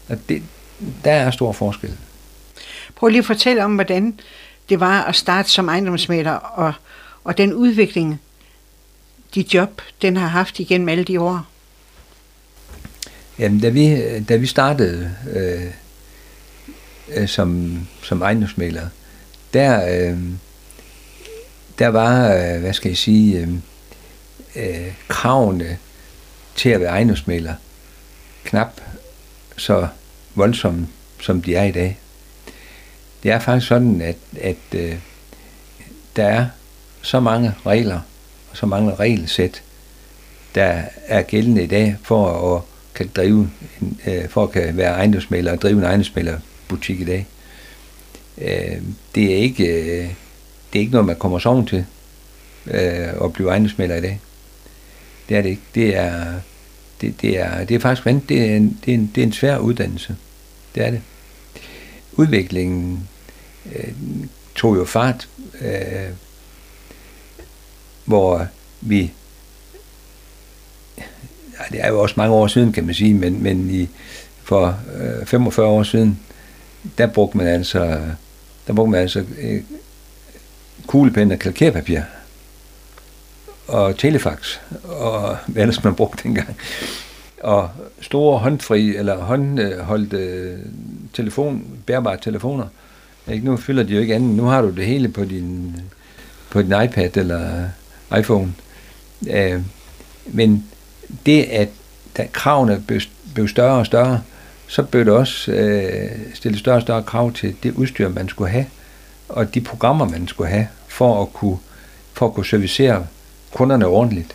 [0.09, 0.43] og det,
[1.05, 1.91] der er stor forskel.
[2.97, 4.21] Prøv lige at fortælle om, hvordan
[4.69, 6.73] det var at starte som ejendomsmaler, og,
[7.25, 8.21] og den udvikling,
[9.35, 11.47] dit job, den har haft igennem alle de år.
[13.39, 15.67] Jamen, da vi, da vi startede øh,
[17.17, 18.89] øh, som, som ejendomsmaler,
[19.55, 20.19] der, øh,
[21.79, 23.49] der var, øh, hvad skal jeg sige, øh,
[24.57, 25.79] øh, kravene
[26.57, 27.55] til at være ejendomsmaler
[28.45, 28.81] knap
[29.57, 29.89] så
[30.35, 30.89] voldsomme,
[31.21, 31.99] som de er i dag.
[33.27, 34.95] Det er faktisk sådan, at, at øh,
[36.17, 36.47] der er
[37.03, 38.01] så mange regler
[38.51, 39.63] og så mange regelsæt,
[40.55, 42.63] der er gældende i dag for at
[42.95, 43.51] kan drive
[43.81, 47.27] en, øh, for at kan være ejendomsmaler og drive en ejendomsmalerbutik i dag.
[48.39, 48.83] Øh,
[49.15, 50.09] det er ikke øh,
[50.73, 51.85] det er ikke noget man kommer sådan til
[52.67, 54.21] øh, at blive ejendomsmaler i dag.
[55.29, 55.63] Det er det ikke.
[55.75, 56.35] Det er
[57.01, 58.29] det, det er det er faktisk.
[58.29, 60.17] Det er en, det er en, det er en svær uddannelse.
[60.75, 61.01] Det er det.
[62.13, 63.09] Udviklingen
[63.75, 63.95] øh,
[64.55, 65.29] tog jo fart,
[65.61, 66.11] øh,
[68.05, 68.47] hvor
[68.81, 69.13] vi
[71.59, 73.89] ja, det er jo også mange år siden, kan man sige, men, men i,
[74.43, 74.79] for
[75.21, 76.21] øh, 45 år siden,
[76.99, 78.01] der brugte man altså,
[78.67, 79.63] der brugte man altså øh,
[80.87, 82.01] kuglepen og kalkerpapir
[83.69, 86.57] og telefax, og hvad ellers man brugte dengang.
[87.43, 90.59] Og store håndfri, eller håndholdte øh, øh,
[91.13, 92.67] telefon, bærbare telefoner.
[93.33, 93.45] Ikke?
[93.45, 94.37] Nu fylder de jo ikke andet.
[94.37, 95.77] Nu har du det hele på din,
[96.51, 97.69] på din iPad eller
[98.19, 98.55] iPhone.
[99.31, 99.61] Øh,
[100.27, 100.65] men
[101.27, 101.69] det, at
[102.17, 103.01] da kravene blev,
[103.35, 104.23] blev større og større,
[104.69, 108.51] så blev det også øh, stillet større og større krav til det udstyr, man skulle
[108.51, 108.67] have,
[109.29, 111.59] og de programmer, man skulle have, for at kunne,
[112.13, 113.07] for at kunne servicere
[113.53, 114.35] kunderne ordentligt.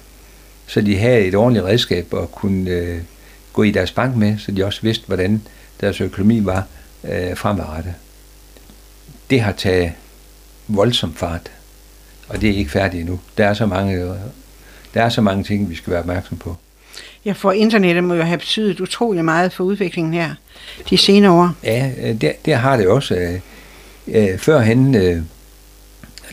[0.67, 3.01] Så de havde et ordentligt redskab at kunne øh,
[3.53, 5.41] gå i deres bank med, så de også vidste, hvordan
[5.81, 6.65] deres økonomi var
[7.03, 7.93] øh, fremadrettet.
[9.31, 9.91] Det har taget
[10.67, 11.51] voldsom fart,
[12.27, 13.19] og det er ikke færdigt endnu.
[13.37, 14.13] Der er så mange
[14.93, 16.55] der er så mange ting, vi skal være opmærksom på.
[17.25, 20.35] Ja, for internettet må jo have betydet utrolig meget for udviklingen her
[20.89, 21.53] de senere år.
[21.63, 23.15] Ja, øh, det, det har det også.
[23.15, 23.39] Øh,
[24.07, 24.93] øh, førhen,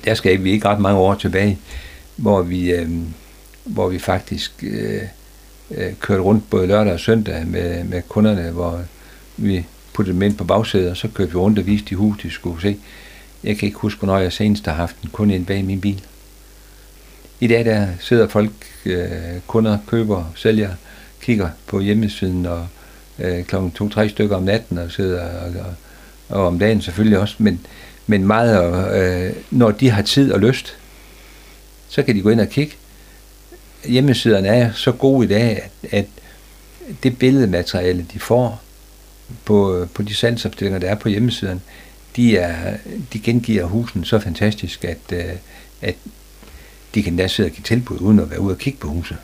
[0.05, 1.59] der skal vi ikke ret mange år tilbage,
[2.16, 2.74] hvor vi,
[3.64, 4.64] hvor vi faktisk
[6.01, 8.80] kørte rundt både lørdag og søndag med, med kunderne, hvor
[9.36, 9.66] vi
[9.99, 12.30] puttede dem ind på bagsædet, og så kørte vi rundt og viste de hus, de
[12.30, 12.76] skulle se.
[13.44, 16.03] Jeg kan ikke huske, hvornår jeg senest har haft en kunde ind bag min bil.
[17.40, 18.51] I dag der sidder folk,
[18.84, 19.09] øh,
[19.46, 20.70] kunder, køber, sælger,
[21.22, 22.66] kigger på hjemmesiden og
[23.18, 25.74] øh, klokken to-tre stykker om natten og sidder og, og,
[26.28, 27.66] og om dagen selvfølgelig også, men,
[28.07, 30.76] men meget, øh, når de har tid og lyst,
[31.88, 32.74] så kan de gå ind og kigge.
[33.84, 36.07] Hjemmesiderne er så gode i dag, at, at
[37.03, 38.62] det billedmateriale, de får
[39.45, 41.62] på, på de salgsopstillinger, der er på hjemmesiden,
[42.16, 42.76] de, er,
[43.12, 45.24] de gengiver husen så fantastisk, at, øh,
[45.83, 45.97] at
[46.95, 49.16] de kan da sidde og give tilbud, uden at være ude og kigge på huset.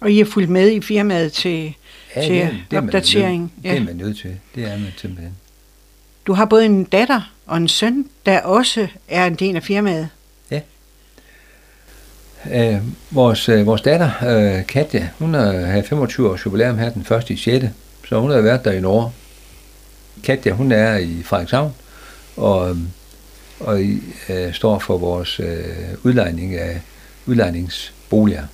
[0.00, 1.74] Og I har fulgt med i firmaet til,
[2.16, 3.52] ja, til det, det opdatering?
[3.64, 3.70] ja.
[3.70, 4.36] Det er man nødt til.
[4.54, 5.36] Det er man simpelthen.
[6.26, 10.08] Du har både en datter og en søn, der også er en del af firmaet.
[12.52, 17.30] Øh, vores, øh, vores datter, øh, Katja, hun har 25 års jubilæum her den 1.
[17.30, 17.64] i 6.
[18.08, 19.12] Så hun har været der i Norge.
[20.24, 21.74] Katja, hun er i Frederikshavn,
[22.36, 22.76] og,
[23.60, 23.82] og
[24.28, 25.66] øh, står for vores øh,
[26.02, 26.80] udlejning af
[27.26, 28.46] udlejningsboliger.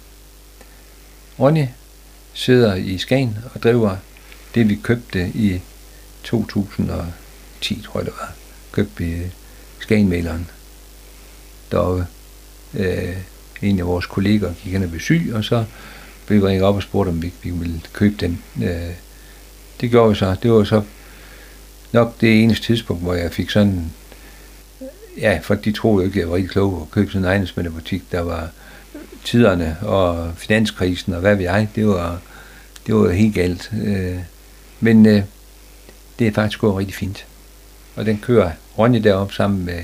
[1.40, 1.66] Ronny
[2.34, 3.96] sidder i Skagen og driver
[4.54, 5.60] det, vi købte i
[6.24, 8.32] 2010, tror jeg det var.
[8.72, 9.26] Købte vi øh,
[9.78, 10.50] Skagenmaleren
[11.70, 12.06] deroppe.
[12.74, 13.16] Øh,
[13.62, 15.64] en af vores kolleger gik hen og blev syg, og så
[16.26, 18.42] blev vi ringet op og spurgte, om vi, vi ville købe den.
[18.62, 18.94] Øh,
[19.80, 20.36] det gjorde vi så.
[20.42, 20.82] Det var så
[21.92, 23.92] nok det eneste tidspunkt, hvor jeg fik sådan,
[25.18, 27.28] ja, for de troede jo ikke, at jeg var rigtig klog at købe sådan en
[27.28, 28.50] ejendomsmændebutik, der var
[29.24, 32.20] tiderne og finanskrisen og hvad ved jeg, det var,
[32.86, 33.70] det var helt galt.
[33.84, 34.18] Øh,
[34.80, 35.22] men øh,
[36.18, 37.26] det er faktisk gået rigtig fint.
[37.96, 39.82] Og den kører Ronny derop sammen med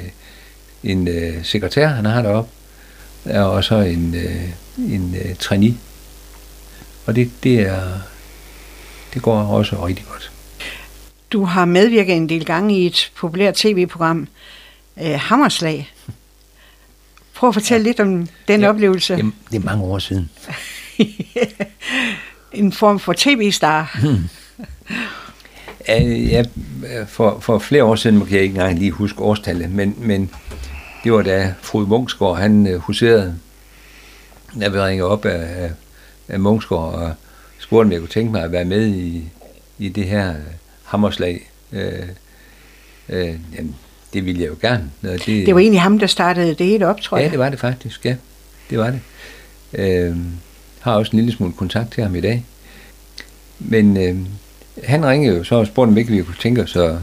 [0.85, 2.51] en øh, sekretær, han har deroppe,
[3.35, 4.49] og så en, øh,
[4.79, 5.75] en øh, trainee.
[7.07, 7.83] Og det, det, er,
[9.15, 10.33] det går også rigtig godt.
[11.33, 14.29] Du har medvirket en del gange i et populært tv-program,
[15.03, 15.93] øh, Hammerslag.
[17.35, 17.89] Prøv at fortælle ja.
[17.89, 19.17] lidt om den ja, oplevelse.
[19.17, 20.31] Det, det er mange år siden.
[22.53, 23.99] en form for tv-star.
[24.03, 24.29] Hmm.
[25.89, 26.43] Ja,
[27.07, 30.31] for, for flere år siden, må jeg ikke engang lige huske årstallet, men, men
[31.05, 33.35] det var da Frode Munksgaard, han uh, huserede,
[34.61, 35.71] da vi ringede op af, af,
[36.29, 37.13] af Munksgaard og
[37.59, 39.29] spurgte, om jeg kunne tænke mig at være med i,
[39.79, 40.35] i det her
[40.85, 41.51] hammerslag.
[41.73, 41.79] Uh,
[43.09, 43.77] uh, jamen,
[44.13, 44.91] det ville jeg jo gerne.
[45.03, 47.25] Det, det var egentlig ham, der startede det hele op, tror jeg.
[47.25, 48.17] Ja, det var det faktisk, ja.
[48.71, 49.01] Det var det.
[49.73, 50.17] Øh,
[50.81, 52.45] har også en lille smule kontakt til ham i dag.
[53.59, 54.17] Men øh,
[54.85, 56.97] han ringede jo så og spurgte, om ikke vi kunne tænke os at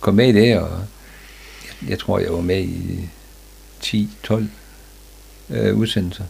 [0.00, 0.70] komme med i det, og
[1.64, 3.08] jeg, jeg tror, jeg var med i
[3.84, 4.42] 10-12
[5.50, 6.24] øh, udsendelser.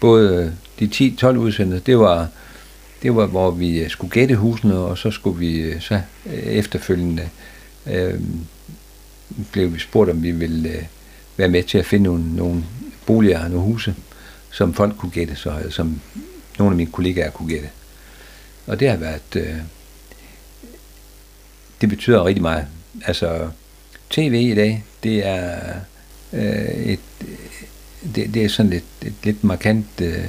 [0.00, 2.28] Både øh, de 10-12 udsendelser, det var,
[3.02, 6.32] det var, hvor vi øh, skulle gætte husene, og så skulle vi øh, så øh,
[6.32, 7.28] efterfølgende
[7.86, 8.20] øh,
[9.52, 10.82] blev vi spurgt, om vi ville øh,
[11.36, 12.64] være med til at finde nogle, nogle
[13.06, 13.94] boliger og nogle huse,
[14.50, 16.00] som folk kunne gætte, så, som
[16.58, 17.68] nogle af mine kollegaer kunne gætte.
[18.66, 19.56] Og det har været, øh,
[21.80, 22.66] det betyder rigtig meget.
[23.04, 23.48] Altså,
[24.10, 25.74] tv i dag, det er
[26.32, 27.00] øh, et,
[28.14, 30.24] det, det er sådan et, et lidt markant øh,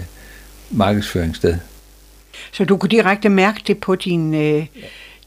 [0.72, 1.58] markedsføringssted.
[2.52, 4.66] Så du kunne direkte mærke det på din, øh,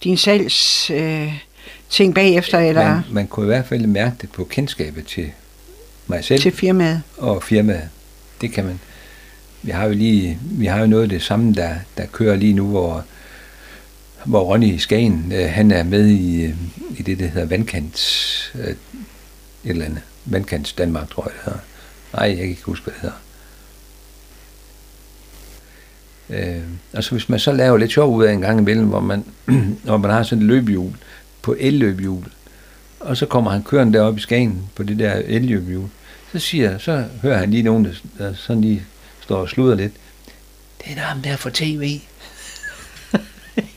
[0.05, 0.91] din salgs...
[0.91, 1.47] Øh
[1.91, 2.59] ting bagefter?
[2.59, 2.85] Eller?
[2.85, 5.31] Man, man kunne i hvert fald mærke det på kendskabet til
[6.07, 6.41] mig selv.
[6.41, 7.03] Til firmaet.
[7.17, 7.89] Og firmaet.
[8.41, 8.81] Det kan man.
[9.63, 12.53] Vi har jo lige, vi har jo noget af det samme, der, der kører lige
[12.53, 13.05] nu, hvor,
[14.25, 16.55] hvor Ronny Skagen, øh, han er med i, øh,
[16.99, 18.77] i det, der hedder Vandkants, øh, et
[19.65, 20.03] eller andet.
[20.27, 21.59] Vandkants Danmark, tror jeg, det hedder.
[22.13, 23.17] Nej, jeg kan ikke huske, hvad det hedder.
[26.31, 26.63] Øh,
[26.93, 29.25] altså hvis man så laver lidt sjov ud af en gang imellem, hvor man,
[29.85, 30.93] hvor man har sådan et løbehjul,
[31.43, 32.25] på elløbehjul.
[33.01, 35.89] Og så kommer han kørende deroppe i Skagen på det der elløbehjul.
[36.33, 38.83] Så siger så hører han lige nogen, der, der sådan lige
[39.21, 39.93] står og sluder lidt.
[40.79, 42.01] Det er der ham der for tv.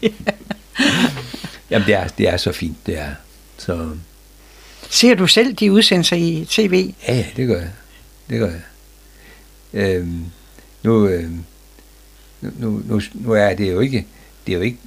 [1.69, 3.11] Jamen, det er, det er så fint, det er.
[3.57, 3.89] Så...
[4.89, 6.93] Ser du selv de udsendelser i tv?
[7.07, 7.71] Ja, det gør jeg.
[8.29, 8.61] Det gør jeg.
[9.73, 10.25] Øhm,
[10.83, 11.43] nu, øhm,
[12.41, 14.05] nu, nu, nu er det jo ikke,
[14.47, 14.77] det er jo ikke,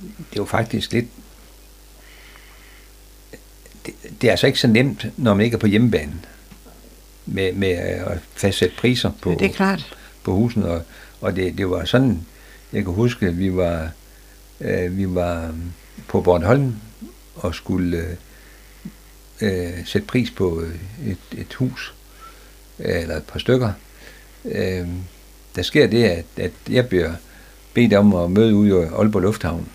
[0.00, 1.06] det er jo faktisk lidt
[3.86, 6.12] det, det er altså ikke så nemt, når man ikke er på hjemmebane,
[7.26, 9.96] med, med at fastsætte priser på, ja, det er klart.
[10.22, 10.62] på husen.
[10.62, 10.82] Og,
[11.20, 12.26] og det, det var sådan,
[12.72, 13.90] jeg kan huske, at vi var,
[14.60, 15.54] øh, vi var
[16.08, 16.74] på Bornholm
[17.34, 18.16] og skulle
[19.40, 21.94] øh, sætte pris på øh, et, et hus,
[22.78, 23.72] eller et par stykker.
[24.44, 24.86] Øh,
[25.56, 27.12] der sker det, at, at jeg bliver
[27.74, 29.68] bedt om at møde ude i Aalborg Lufthavn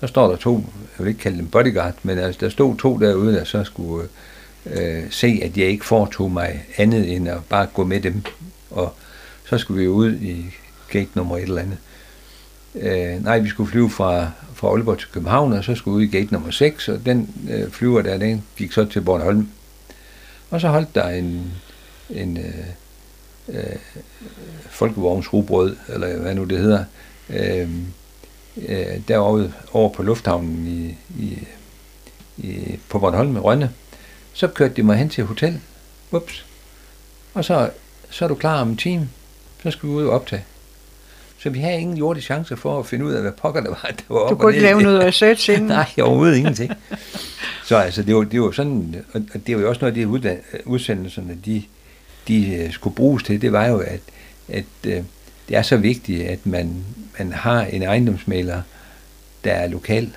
[0.00, 0.64] så står der to,
[0.98, 4.08] jeg vil ikke kalde dem bodyguard, men altså, der stod to derude, der så skulle
[4.66, 8.22] øh, se, at jeg ikke foretog mig andet end at bare gå med dem.
[8.70, 8.94] Og
[9.44, 10.54] så skulle vi ud i
[10.90, 11.78] gate nummer et eller andet.
[12.74, 14.30] Øh, nej, vi skulle flyve fra,
[14.60, 17.70] fra Aalborg til København, og så skulle ud i gate nummer 6, og den øh,
[17.70, 19.48] flyver der, den gik så til Bornholm.
[20.50, 21.52] Og så holdt der en,
[22.10, 22.66] en øh,
[23.48, 23.76] øh,
[24.70, 26.84] folkevognsrugbrød, eller hvad nu det hedder,
[27.28, 27.68] øh,
[28.68, 31.38] øh, derovre over på lufthavnen i, i,
[32.38, 33.70] i, på Bornholm med Rønne.
[34.32, 35.60] Så kørte de mig hen til hotel.
[36.10, 36.44] Ups.
[37.34, 37.70] Og så,
[38.10, 39.08] så er du klar om en time.
[39.62, 40.44] Så skal vi ud og optage.
[41.42, 43.90] Så vi havde ingen jordisk chance for at finde ud af, hvad pokker der var,
[43.98, 45.66] der var Du kunne ikke lave noget research inden?
[45.66, 46.72] Nej, overhovedet ingenting.
[47.64, 50.38] Så altså, det var, det var sådan, og det var jo også noget af de
[50.64, 51.62] udsendelserne, de,
[52.28, 54.00] de øh, skulle bruges til, det var jo, at,
[54.48, 55.02] at øh,
[55.48, 56.84] det er så vigtigt, at man,
[57.18, 58.62] man har en ejendomsmaler,
[59.44, 60.16] der er lokal,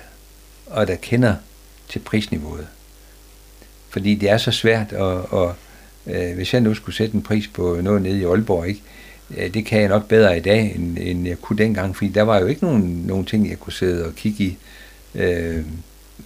[0.66, 1.34] og der kender
[1.88, 2.66] til prisniveauet.
[3.88, 5.54] Fordi det er så svært, og, og
[6.06, 8.82] øh, hvis jeg nu skulle sætte en pris på noget nede i Aalborg, ikke,
[9.28, 12.38] det kan jeg nok bedre i dag, end, end jeg kunne dengang, fordi der var
[12.38, 14.56] jo ikke nogen, nogen ting, jeg kunne sidde og kigge i
[15.14, 15.64] øh,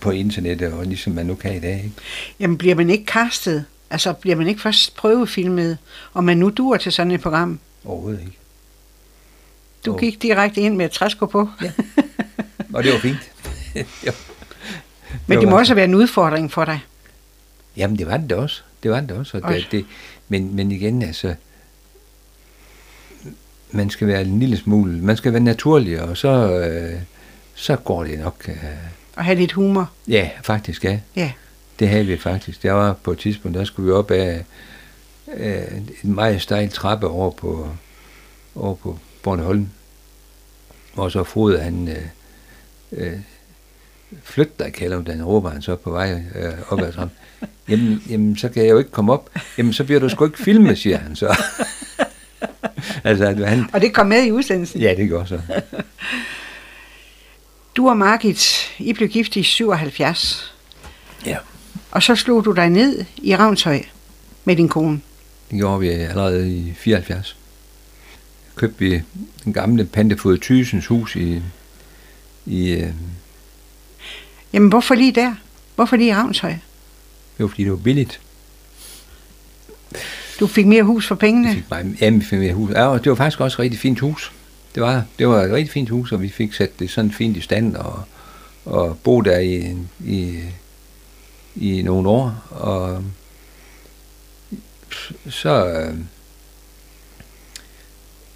[0.00, 1.74] på internettet, og ligesom man nu kan i dag.
[1.74, 1.96] Ikke?
[2.40, 3.64] Jamen bliver man ikke castet?
[3.90, 5.78] Altså bliver man ikke først prøvefilmet,
[6.12, 7.60] og man nu dur til sådan et program?
[7.84, 8.38] Overhovedet ikke.
[9.86, 11.48] Du gik direkte ind med et træsko på?
[11.62, 11.72] Ja,
[12.74, 13.32] og det var fint.
[14.06, 14.12] jo.
[15.26, 16.80] Men det må også være en udfordring for dig.
[17.76, 18.62] Jamen det var det også.
[18.82, 19.40] Det var det også.
[19.42, 19.86] Og det, det,
[20.28, 21.34] men, men igen, altså,
[23.70, 27.00] man skal være en lille smule, man skal være naturlig, og så, øh,
[27.54, 28.44] så går det nok.
[28.48, 28.54] Øh.
[29.16, 29.90] Og have lidt humor.
[30.08, 31.00] Ja, faktisk, ja.
[31.16, 31.32] Ja.
[31.78, 32.62] Det havde vi faktisk.
[32.62, 34.44] Der var på et tidspunkt, der skulle vi op af
[35.36, 35.62] øh,
[36.04, 37.68] en meget stejl trappe over på,
[38.54, 39.68] over på Bornholm,
[40.94, 42.02] hvor så Frode, han øh,
[42.92, 43.18] øh,
[44.22, 47.16] flyt dig, kalder den, råber han så på vej øh, op ad trappen.
[47.68, 49.30] Jamen, jamen, så kan jeg jo ikke komme op.
[49.58, 51.36] Jamen, så bliver du sgu ikke filmet, siger han så.
[53.04, 53.64] altså, han...
[53.72, 54.80] Og det kom med i udsendelsen?
[54.80, 55.40] Ja, det gør så.
[57.76, 60.54] du og Margit, I blev gift i 77.
[61.26, 61.36] Ja.
[61.90, 63.82] Og så slog du dig ned i Ravnshøj
[64.44, 65.00] med din kone.
[65.50, 67.36] Det gjorde vi allerede i 74.
[68.54, 69.02] Købte vi
[69.44, 71.42] den gamle Pantefod Thysens hus i...
[72.46, 72.92] i øh...
[74.52, 75.34] Jamen, hvorfor lige der?
[75.74, 76.50] Hvorfor lige i Ravnshøj?
[76.50, 76.58] Det
[77.38, 78.20] var, fordi det var billigt.
[80.40, 81.48] Du fik mere hus for pengene?
[81.48, 82.70] Vi fik, meget, ja, vi fik mere hus.
[82.70, 84.32] Ja, og det var faktisk også et rigtig fint hus.
[84.74, 87.36] Det var, det var et rigtig fint hus, og vi fik sat det sådan fint
[87.36, 88.02] i stand og,
[88.64, 90.42] og bo der i, i,
[91.56, 92.44] i nogle år.
[92.50, 93.04] Og
[95.28, 95.94] så, øh,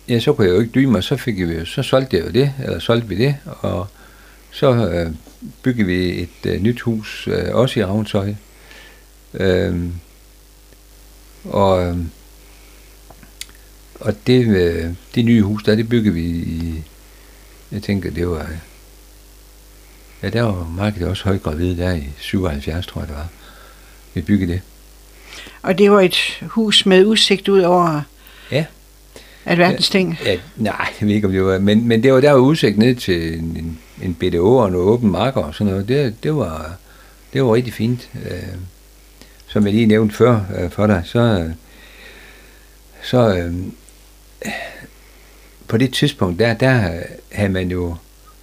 [0.08, 2.30] ja, så kunne jeg jo ikke dyme, og så, fik vi, så solgte jeg jo
[2.30, 3.86] det, eller solgte vi det, og
[4.50, 5.12] så øh,
[5.62, 8.34] byggede vi et øh, nyt hus, øh, også i Ravnshøj.
[9.34, 9.76] Øh,
[11.44, 12.10] og, øhm,
[14.00, 16.82] og det, øh, det nye hus, der det byggede vi i,
[17.72, 18.46] jeg tænker, det var,
[20.22, 23.28] ja, der var Market også højgravid der i 77, tror jeg det var.
[24.14, 24.60] Vi byggede det.
[25.62, 28.02] Og det var et hus med udsigt ud over
[28.50, 28.64] ja.
[29.44, 30.18] alverdens ting?
[30.24, 32.78] Ja, nej, jeg ved ikke, om det var, men, men det var der var udsigt
[32.78, 35.88] ned til en, en, BDO og noget åben marker og sådan noget.
[35.88, 36.76] Det, det, var,
[37.32, 38.08] det var rigtig fint.
[38.14, 38.54] Øh,
[39.52, 41.50] som jeg lige nævnte før øh, for dig, så, øh,
[43.02, 43.54] så øh,
[45.68, 47.96] på det tidspunkt, der, der havde man jo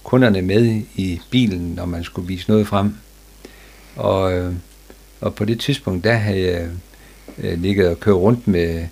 [0.04, 2.94] kunderne med i bilen, når man skulle vise noget frem.
[3.96, 4.54] Og, øh,
[5.20, 6.68] og på det tidspunkt, der havde jeg
[7.38, 8.86] øh, ligget og kørt rundt med,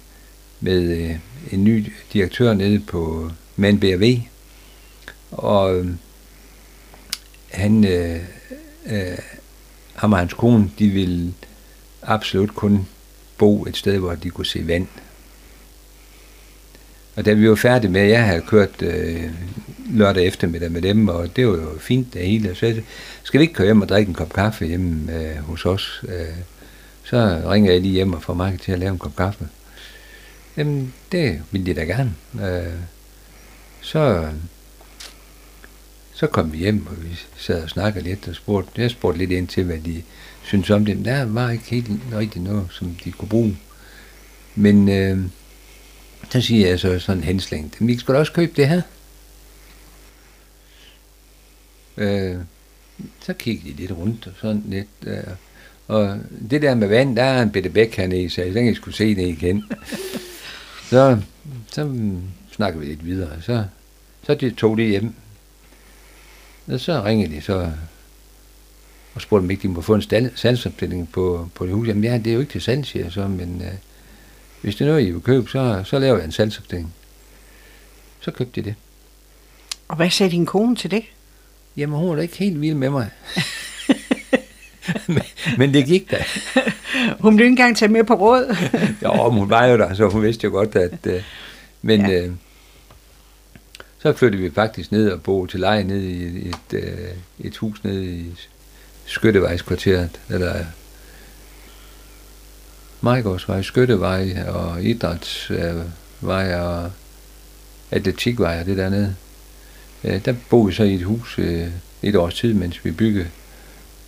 [0.61, 1.17] med øh,
[1.51, 4.19] en ny direktør nede på Man BRV.
[5.31, 5.87] Og øh,
[7.51, 8.21] han, øh,
[8.87, 9.19] øh,
[9.95, 11.33] ham og hans kone, de ville
[12.09, 12.87] absolut kun
[13.39, 14.87] bo et sted, hvor de kunne se vand.
[17.17, 19.31] Og da vi var færdige med, jeg havde kørt øh,
[19.91, 22.55] lørdag eftermiddag med dem, og det var jo fint det hele.
[22.55, 22.83] Så jeg,
[23.23, 26.05] skal vi ikke køre hjem og drikke en kop kaffe hjemme øh, hos os?
[26.09, 26.37] Øh,
[27.05, 29.49] så ringer jeg lige hjem og får mig til at lave en kop kaffe.
[30.57, 32.15] Jamen, det ville de da gerne.
[32.35, 32.75] Øh,
[33.81, 34.29] så,
[36.13, 39.31] så kom vi hjem, og vi sad og snakkede lidt og spurgte, jeg spurgte lidt
[39.31, 40.03] ind til, hvad de
[40.49, 41.05] synes om det.
[41.05, 43.59] Der var ikke helt rigtig noget, som de kunne bruge.
[44.55, 45.19] Men øh,
[46.31, 48.83] så siger jeg så sådan henslængt, vi skal da også købe det her.
[51.97, 52.37] Øh,
[53.21, 54.89] så kiggede de lidt rundt og sådan lidt.
[55.07, 55.23] Øh,
[55.89, 56.19] og
[56.51, 58.97] det der med vand, der er en bitte bæk hernede, så jeg tænkte, jeg skulle
[58.97, 59.65] se det igen.
[60.91, 61.19] så,
[61.73, 61.95] så
[62.51, 63.43] snakkede vi lidt videre.
[63.43, 63.65] Så,
[64.27, 65.15] så de tog det hjem.
[66.67, 67.73] Og så ringede de så
[69.19, 71.89] og spurgte dem ikke, de må få en salgsopstilling på, på det hus.
[71.89, 73.73] Jamen ja, det er jo ikke til salg, siger jeg så, men øh,
[74.63, 76.95] hvis det er noget, I vil købe, så, så laver jeg en salgsopstilling.
[78.21, 78.75] Så købte de det.
[79.89, 81.03] Og hvad sagde din kone til det?
[81.77, 83.11] Jamen, hun var da ikke helt vild med mig.
[85.09, 85.23] men,
[85.59, 86.25] men det gik da.
[87.21, 88.57] Hun blev ikke engang tage med på råd.
[89.03, 91.07] Jo, hun var jo der, så hun vidste jo godt, at...
[91.07, 91.23] Øh,
[91.83, 92.21] men Ja.
[92.23, 92.31] øh,
[93.99, 97.09] så flyttede vi faktisk ned og bo til leje ned i et, et, øh,
[97.41, 98.25] et hus nede i
[99.09, 100.65] Skyttevejskvarteret, eller
[103.01, 106.91] Majgårdsvej, Skyttevej og Idrætsvej og
[107.91, 109.15] Atletikvej og det dernede.
[110.05, 111.67] Øh, der boede vi så i et hus øh,
[112.03, 113.29] et års tid, mens vi byggede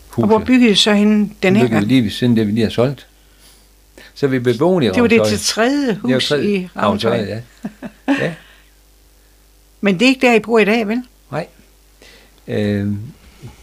[0.08, 0.22] huset.
[0.22, 1.86] Og hvor byggede I så hende den her gang?
[1.86, 3.06] lige ved siden det, vi lige har solgt.
[4.14, 7.16] Så vi blev boende i Det var det til tredje Det hus tredje- i Ravnsøj.
[7.16, 7.40] ja.
[8.08, 8.34] ja.
[9.80, 11.02] Men det er ikke der, I bor i dag, vel?
[11.30, 11.46] Nej.
[12.48, 12.92] Øh,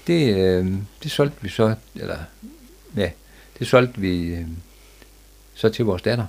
[0.07, 2.17] det, øh, det solgte vi så, eller
[2.95, 3.09] ja,
[3.59, 4.47] det solgte vi øh,
[5.55, 6.25] så til vores datter,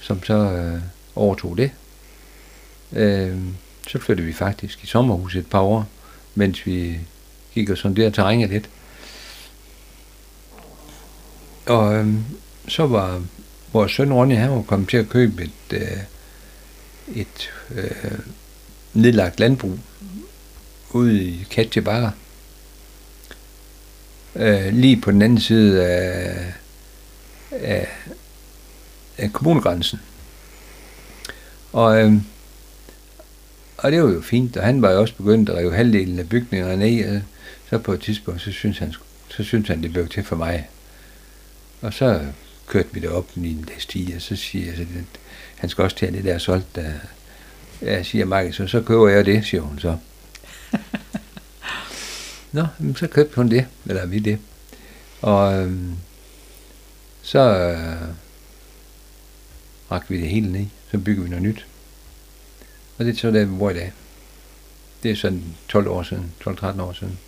[0.00, 0.80] som så øh,
[1.14, 1.70] overtog det.
[2.92, 3.38] Øh,
[3.88, 5.88] så flyttede vi faktisk i sommerhuset et par år,
[6.34, 6.98] mens vi
[7.54, 8.70] gik og sonderede terrænet lidt.
[11.66, 12.14] Og øh,
[12.68, 13.22] så var
[13.72, 15.98] vores søn Ronny, han var kommet til at købe et, øh,
[17.14, 18.18] et øh,
[18.94, 19.78] nedlagt landbrug
[20.94, 21.82] ude i Katje
[24.36, 26.52] Øh, lige på den anden side af,
[27.50, 27.88] af,
[29.18, 30.00] af kommunegrænsen.
[31.72, 32.12] Og, øh,
[33.78, 36.28] og det var jo fint, og han var jo også begyndt at rive halvdelen af
[36.28, 37.22] bygningerne ned, og
[37.70, 38.94] så på et tidspunkt, så synes han,
[39.28, 40.68] så synes han det blev til for mig.
[41.80, 42.20] Og så
[42.66, 45.20] kørte vi det op i en dags stige, og så siger jeg, at
[45.56, 46.92] han skal også tage det der solgt, der,
[47.82, 49.96] jeg siger Michael, så, så køber jeg det, siger hun så.
[52.52, 54.38] Nå, men så købte hun det, eller vi det.
[55.22, 55.96] Og øhm,
[57.22, 58.08] så øh,
[59.90, 61.66] rakte vi det hele ned, så bygger vi noget nyt.
[62.98, 63.92] Og det er så der, vi bor i dag.
[65.02, 67.18] Det er sådan 12 år siden, 12-13 år siden.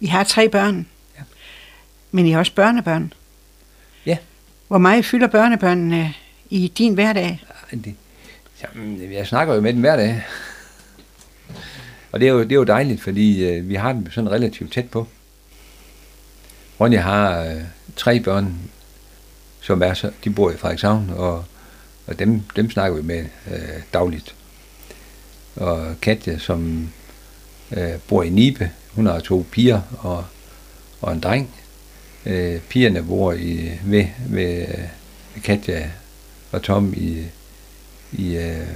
[0.00, 0.86] I har tre børn.
[1.18, 1.22] Ja.
[2.10, 3.12] Men I har også børnebørn.
[4.06, 4.16] Ja.
[4.68, 6.14] Hvor meget fylder børnebørnene
[6.50, 7.44] i din hverdag?
[7.72, 7.94] Ej, Det,
[8.62, 10.22] jamen, jeg snakker jo med dem hver dag.
[12.12, 14.72] Og det er jo, det er jo dejligt, fordi øh, vi har dem sådan relativt
[14.72, 15.06] tæt på.
[16.80, 17.62] Ronja har øh,
[17.96, 18.58] tre børn,
[19.60, 21.44] som er så, de bor i Frederikshavn, og,
[22.06, 24.34] og dem, dem snakker vi med øh, dagligt.
[25.56, 26.90] Og Katja, som
[27.70, 30.24] øh, bor i Nibe, hun har to piger og,
[31.00, 31.50] og en dreng.
[32.26, 34.66] Øh, pigerne bor i, ved, ved,
[35.34, 35.90] ved Katja
[36.52, 37.24] og Tom i,
[38.12, 38.66] i øh,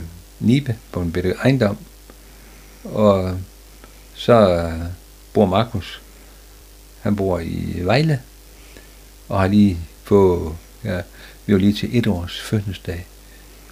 [0.41, 1.79] Nibe på en bitte ejendom.
[2.93, 3.39] Og
[4.15, 4.73] så
[5.33, 6.01] bor Markus,
[7.01, 8.21] han bor i Vejle,
[9.29, 11.01] og har lige fået, ja,
[11.47, 13.07] vi var lige til et års fødselsdag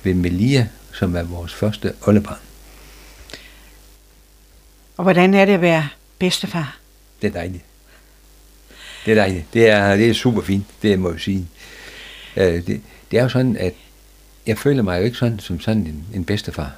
[0.02, 2.38] ved Melia, som er vores første oldebarn.
[4.96, 5.88] Og hvordan er det at være
[6.18, 6.78] bedstefar?
[7.22, 7.64] Det er dejligt.
[9.04, 9.44] Det er dejligt.
[9.52, 11.48] Det er, det er super fint, det må jeg sige.
[12.36, 13.74] Øh, det, det er jo sådan, at
[14.46, 16.72] jeg føler mig jo ikke sådan som sådan en, en bedstefar.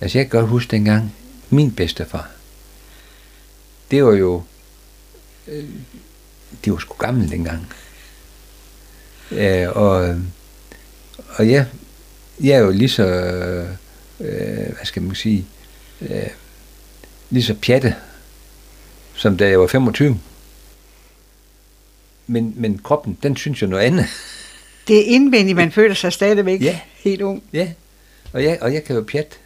[0.00, 1.14] Altså jeg kan godt huske dengang,
[1.50, 2.30] min bedstefar,
[3.90, 4.42] det var jo,
[5.48, 5.64] øh,
[6.64, 7.72] det var sgu gammel dengang.
[9.30, 10.16] Øh, og,
[11.36, 11.66] og jeg,
[12.40, 13.04] jeg er jo lige så,
[14.20, 15.46] øh, hvad skal man sige,
[16.00, 16.26] øh,
[17.30, 17.94] lige så pjatte,
[19.14, 20.20] som da jeg var 25.
[22.26, 24.06] Men, men kroppen, den synes jo noget andet.
[24.88, 26.80] Det er indvendigt, man føler sig stadigvæk Ja.
[26.94, 27.42] helt ung.
[27.52, 27.72] Ja,
[28.32, 29.40] og jeg, og jeg kan jo pjat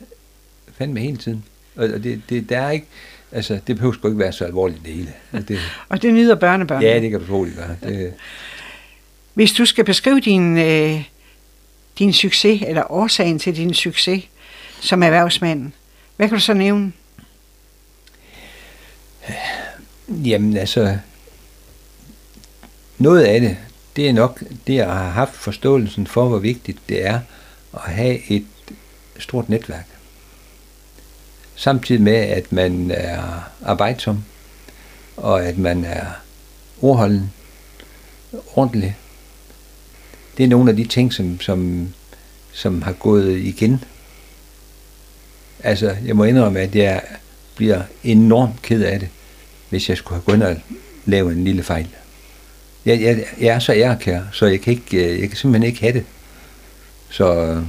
[0.79, 1.45] fandme hele tiden.
[1.77, 2.87] Og, det, det, der er ikke,
[3.33, 5.13] altså, det behøver sgu ikke være så alvorligt det hele.
[5.33, 6.83] Altså, Det, Og det nyder børnebørn.
[6.83, 7.77] ja, det kan du troligt gøre.
[7.83, 8.13] Det,
[9.35, 11.03] Hvis du skal beskrive din, øh,
[11.99, 14.25] din succes, eller årsagen til din succes
[14.81, 15.73] som erhvervsmand,
[16.17, 16.93] hvad kan du så nævne?
[20.29, 20.99] jamen altså,
[22.99, 23.57] noget af det,
[23.97, 27.21] det er nok det at have haft forståelsen for, hvor vigtigt det er
[27.75, 28.47] at have et
[29.19, 29.87] stort netværk.
[31.57, 34.25] Samtidig med, at man er arbejdsom,
[35.17, 36.07] og at man er
[36.83, 37.33] ordholden,
[38.55, 38.97] ordentlig.
[40.37, 41.89] Det er nogle af de ting, som, som,
[42.53, 43.85] som har gået igen.
[45.63, 47.03] Altså, jeg må indrømme, at jeg
[47.57, 49.09] bliver enormt ked af det,
[49.71, 50.57] hvis jeg skulle have gået ind og
[51.05, 51.89] lave en lille fejl.
[52.85, 55.81] Jeg, jeg, jeg er så ærekær, så jeg kan, ikke, øh, jeg kan simpelthen ikke
[55.81, 56.05] have det.
[57.11, 57.63] Så, øh,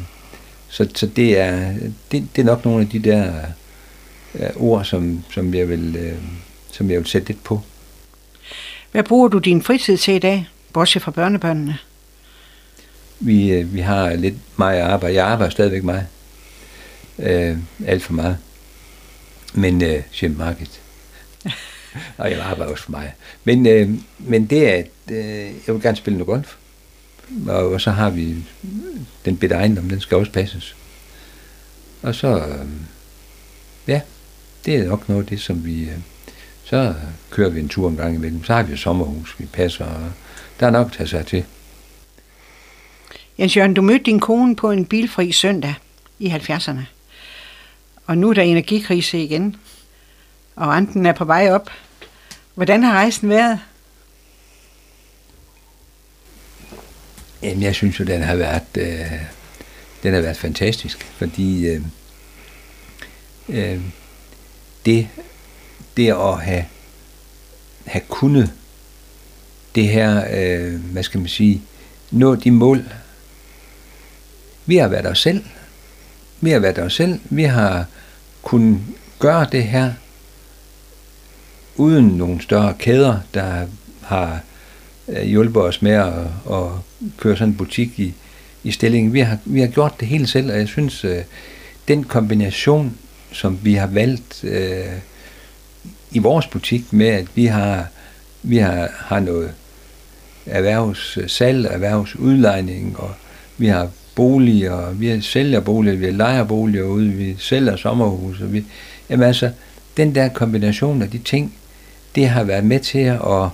[0.70, 1.74] så, så det, er,
[2.12, 3.34] det, det er nok nogle af de der
[4.40, 6.18] øh, ord, som, som jeg vil øh,
[6.76, 7.62] som jeg vil sætte lidt på.
[8.92, 11.78] Hvad bruger du din fritid til i dag, bortset fra børnebørnene?
[13.20, 15.16] Vi, øh, vi har lidt meget arbejde.
[15.16, 16.08] Jeg arbejder stadigvæk meget.
[17.20, 18.38] Øh, alt for meget.
[19.54, 20.82] Men øh, Shim Market.
[22.18, 23.14] og jeg arbejder også for mig.
[23.44, 26.56] Men, øh, men det er, at øh, jeg vil gerne spille noget golf.
[27.48, 28.36] Og, og så har vi
[29.26, 30.76] den bitte ejendom, den skal også passes.
[32.02, 32.68] Og så, øh,
[33.88, 34.02] ja,
[34.66, 35.84] det er nok noget af det, som vi...
[35.84, 35.98] Øh,
[36.64, 36.94] så
[37.30, 38.44] kører vi en tur en gang imellem.
[38.44, 40.12] Så har vi et sommerhus, vi passer, og
[40.60, 41.46] der er nok at tage sig til.
[43.40, 45.74] Jens Jørgen, du mødte din kone på en bilfri søndag
[46.20, 46.80] i 70'erne.
[48.06, 49.56] Og nu er der energikrise igen,
[50.56, 51.70] og renten er på vej op.
[52.56, 53.60] Hvordan har rejsen været?
[57.44, 59.12] Jamen, jeg synes jo, den har været, øh,
[60.04, 61.82] den har været fantastisk, fordi øh,
[63.50, 63.82] øh,
[64.86, 65.08] det,
[65.98, 66.66] det at have,
[67.86, 68.54] have kunnet
[69.76, 71.62] det her, øh, hvad skal man sige,
[72.12, 72.84] nå de mål.
[74.66, 75.44] Vi har været os selv.
[76.42, 77.20] Vi har været os selv.
[77.30, 77.86] Vi har
[78.42, 78.82] kunnet
[79.20, 79.94] gøre det her
[81.76, 83.68] uden nogle større kæder, der
[84.02, 84.40] har
[85.08, 86.14] øh, hjulpet os med at,
[86.52, 86.68] at
[87.18, 88.14] køre sådan en butik i,
[88.64, 89.14] i stillingen.
[89.14, 91.24] Vi har, vi har gjort det hele selv, og jeg synes, øh,
[91.88, 92.98] den kombination,
[93.36, 95.00] som vi har valgt øh,
[96.12, 97.88] i vores butik med, at vi har,
[98.44, 99.54] vi har, har noget
[100.46, 103.12] erhvervssalg, erhvervsudlejning, og
[103.58, 108.42] vi har boliger, vi sælger boliger, vi lejer boliger ude, vi sælger sommerhus.
[108.42, 108.66] Og vi,
[109.10, 109.52] jamen altså,
[109.98, 111.56] den der kombination af de ting,
[112.16, 113.50] det har været med til at,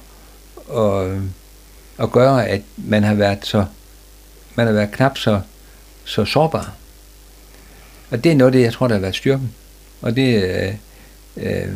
[0.78, 1.22] at,
[2.00, 3.66] at gøre, at man har været så
[4.56, 5.42] man har været knap så,
[6.06, 6.74] så sårbar.
[8.12, 9.54] Og det er noget af det, jeg tror, der har været styrken.
[10.02, 10.74] Og det øh,
[11.38, 11.70] øh,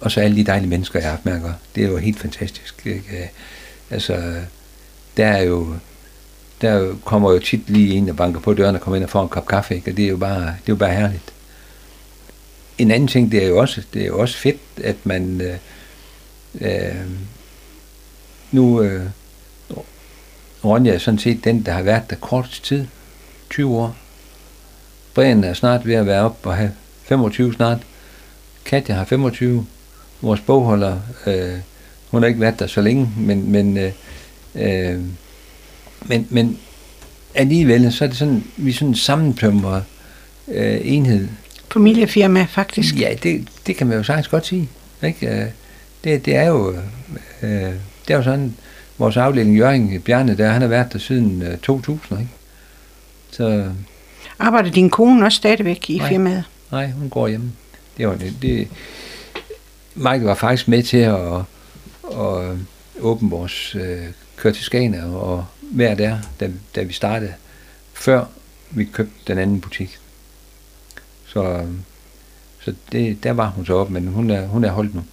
[0.00, 1.40] og så alle de dejlige mennesker, jeg har haft med.
[1.74, 2.86] Det er jo helt fantastisk.
[2.86, 3.18] Ikke?
[3.18, 3.26] Øh,
[3.90, 4.34] altså,
[5.16, 5.76] der er jo,
[6.60, 9.22] der kommer jo tit lige en, der banker på døren og kommer ind og får
[9.22, 9.90] en kop kaffe, ikke?
[9.90, 11.32] og det er jo bare, det er jo bare herligt.
[12.78, 15.56] En anden ting, det er jo også, det er jo også fedt, at man øh,
[16.60, 17.06] øh,
[18.52, 19.06] nu øh,
[20.64, 22.86] Ronja er sådan set den, der har været der kort tid,
[23.50, 23.96] 20 år.
[25.14, 26.72] Brian er snart ved at være op og have
[27.04, 27.78] 25 snart.
[28.64, 29.66] Katja har 25.
[30.20, 31.58] Vores bogholder, øh,
[32.10, 33.92] hun har ikke været der så længe, men, men, øh,
[34.54, 35.00] øh,
[36.02, 36.58] men, men
[37.34, 39.84] alligevel, så er det sådan, vi er sådan en sammentømret
[40.48, 41.28] øh, enhed.
[41.72, 43.00] Familiefirma, faktisk.
[43.00, 44.68] Ja, det, det kan man jo sagtens godt sige.
[45.02, 45.26] Ikke?
[45.26, 45.46] Øh,
[46.04, 46.74] det, det er jo
[47.42, 47.72] øh,
[48.08, 48.54] det er jo sådan,
[48.98, 52.32] vores afdeling Jørgen Bjarne, der, han har været der siden øh, 2000, ikke?
[53.30, 53.70] Så,
[54.38, 56.08] Arbejder din kone også stadigvæk i Nej.
[56.08, 56.44] firmaet?
[56.74, 57.52] Nej, hun går hjemme.
[57.96, 58.34] Det var det.
[58.42, 58.68] det
[59.94, 61.36] Mike var faktisk med til at,
[62.12, 62.56] at
[63.00, 64.06] åbne vores øh,
[64.36, 67.34] køre til Skagen og være der, da, da vi startede,
[67.92, 68.24] før
[68.70, 69.98] vi købte den anden butik.
[71.26, 71.66] Så,
[72.60, 75.04] så det, der var hun så op, men hun er, hun er holdt nu.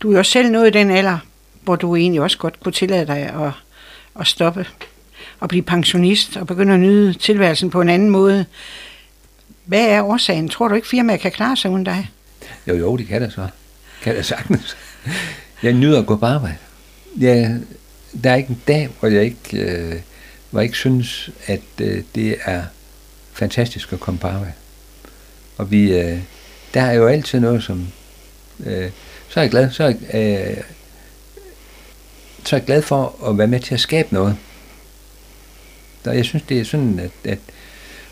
[0.00, 1.18] Du er jo selv nået i den alder,
[1.62, 3.52] hvor du egentlig også godt kunne tillade dig at,
[4.20, 4.66] at stoppe
[5.40, 8.46] og blive pensionist og begynde at nyde tilværelsen på en anden måde.
[9.70, 10.48] Hvad er årsagen?
[10.48, 12.10] Tror du ikke, firmaet kan klare sig uden dig?
[12.66, 13.48] Jo, jo, det kan det så.
[14.02, 14.76] Kan det sagtens.
[15.62, 16.56] Jeg nyder at gå på arbejde.
[17.20, 17.60] Jeg,
[18.24, 20.00] der er ikke en dag, hvor jeg ikke, øh,
[20.50, 22.62] hvor jeg ikke synes, at øh, det er
[23.32, 24.52] fantastisk at komme på arbejde.
[25.56, 26.18] Og vi, øh,
[26.74, 27.88] der er jo altid noget, som...
[28.66, 28.90] Øh,
[29.28, 30.64] så er jeg glad, så er jeg, øh,
[32.44, 34.36] så er jeg glad for at være med til at skabe noget.
[36.04, 37.38] Og jeg synes, det er sådan, at, at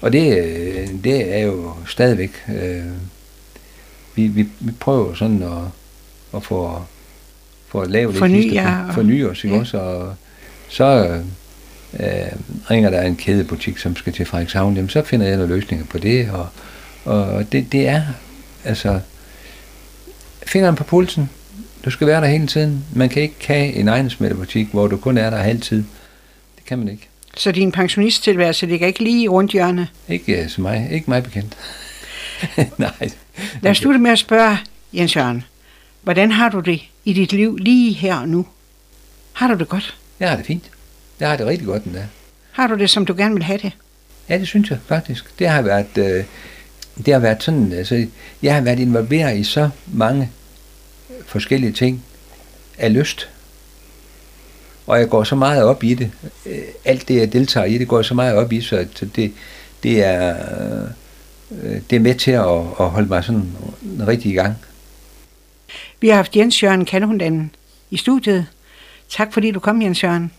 [0.00, 2.84] og det, øh, det er jo stadigvæk, øh,
[4.14, 5.58] vi, vi, vi prøver sådan at,
[6.34, 6.82] at få,
[7.68, 9.60] få at lave Forny jer og- forny os, ikke ja.
[9.60, 9.78] også?
[9.78, 10.14] Og
[10.68, 11.20] så
[12.00, 12.08] øh,
[12.70, 15.98] ringer der en kædebutik, som skal til Frederikshavn, jamen så finder jeg nogle løsninger på
[15.98, 16.48] det, og,
[17.04, 18.02] og det, det er,
[18.64, 19.00] altså,
[20.46, 21.30] fingeren på pulsen,
[21.84, 22.84] du skal være der hele tiden.
[22.94, 25.84] Man kan ikke have en ejendomsmælderbutik, hvor du kun er der halv tid.
[26.56, 27.08] Det kan man ikke.
[27.38, 29.88] Så din pensionisttilværelse ligger ikke lige rundt hjørnet.
[30.08, 30.88] Ikke øh, som mig.
[30.90, 31.56] Ikke mig bekendt.
[32.78, 33.10] Nej.
[33.62, 34.58] Lad os slutte med at spørge
[34.92, 35.44] Jens Jørgen.
[36.02, 38.46] Hvordan har du det i dit liv lige her og nu?
[39.32, 39.96] Har du det godt?
[40.20, 40.64] Jeg har det fint.
[41.20, 42.04] Jeg har det rigtig godt den der.
[42.52, 43.72] Har du det, som du gerne vil have det?
[44.28, 45.38] Ja, det synes jeg faktisk.
[45.38, 46.24] Det har været, øh,
[47.06, 48.06] det har været sådan, altså,
[48.42, 50.30] jeg har været involveret i så mange
[51.26, 52.04] forskellige ting
[52.78, 53.28] af lyst.
[54.88, 56.10] Og jeg går så meget op i det.
[56.46, 58.86] Øh, alt det, jeg deltager i, det går jeg så meget op i, så
[59.16, 59.32] det,
[59.82, 60.36] det er,
[61.50, 62.46] øh, det er med til at,
[62.80, 63.56] at holde mig sådan
[64.06, 64.56] rigtig i gang.
[66.00, 67.54] Vi har haft Jens Jørgen Kanhunden
[67.90, 68.46] i studiet.
[69.08, 70.32] Tak fordi du kom, Jens Jørgen.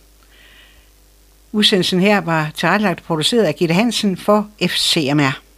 [1.52, 5.49] Udsendelsen her var tilrettelagt og produceret af Gitte Hansen for FCMR.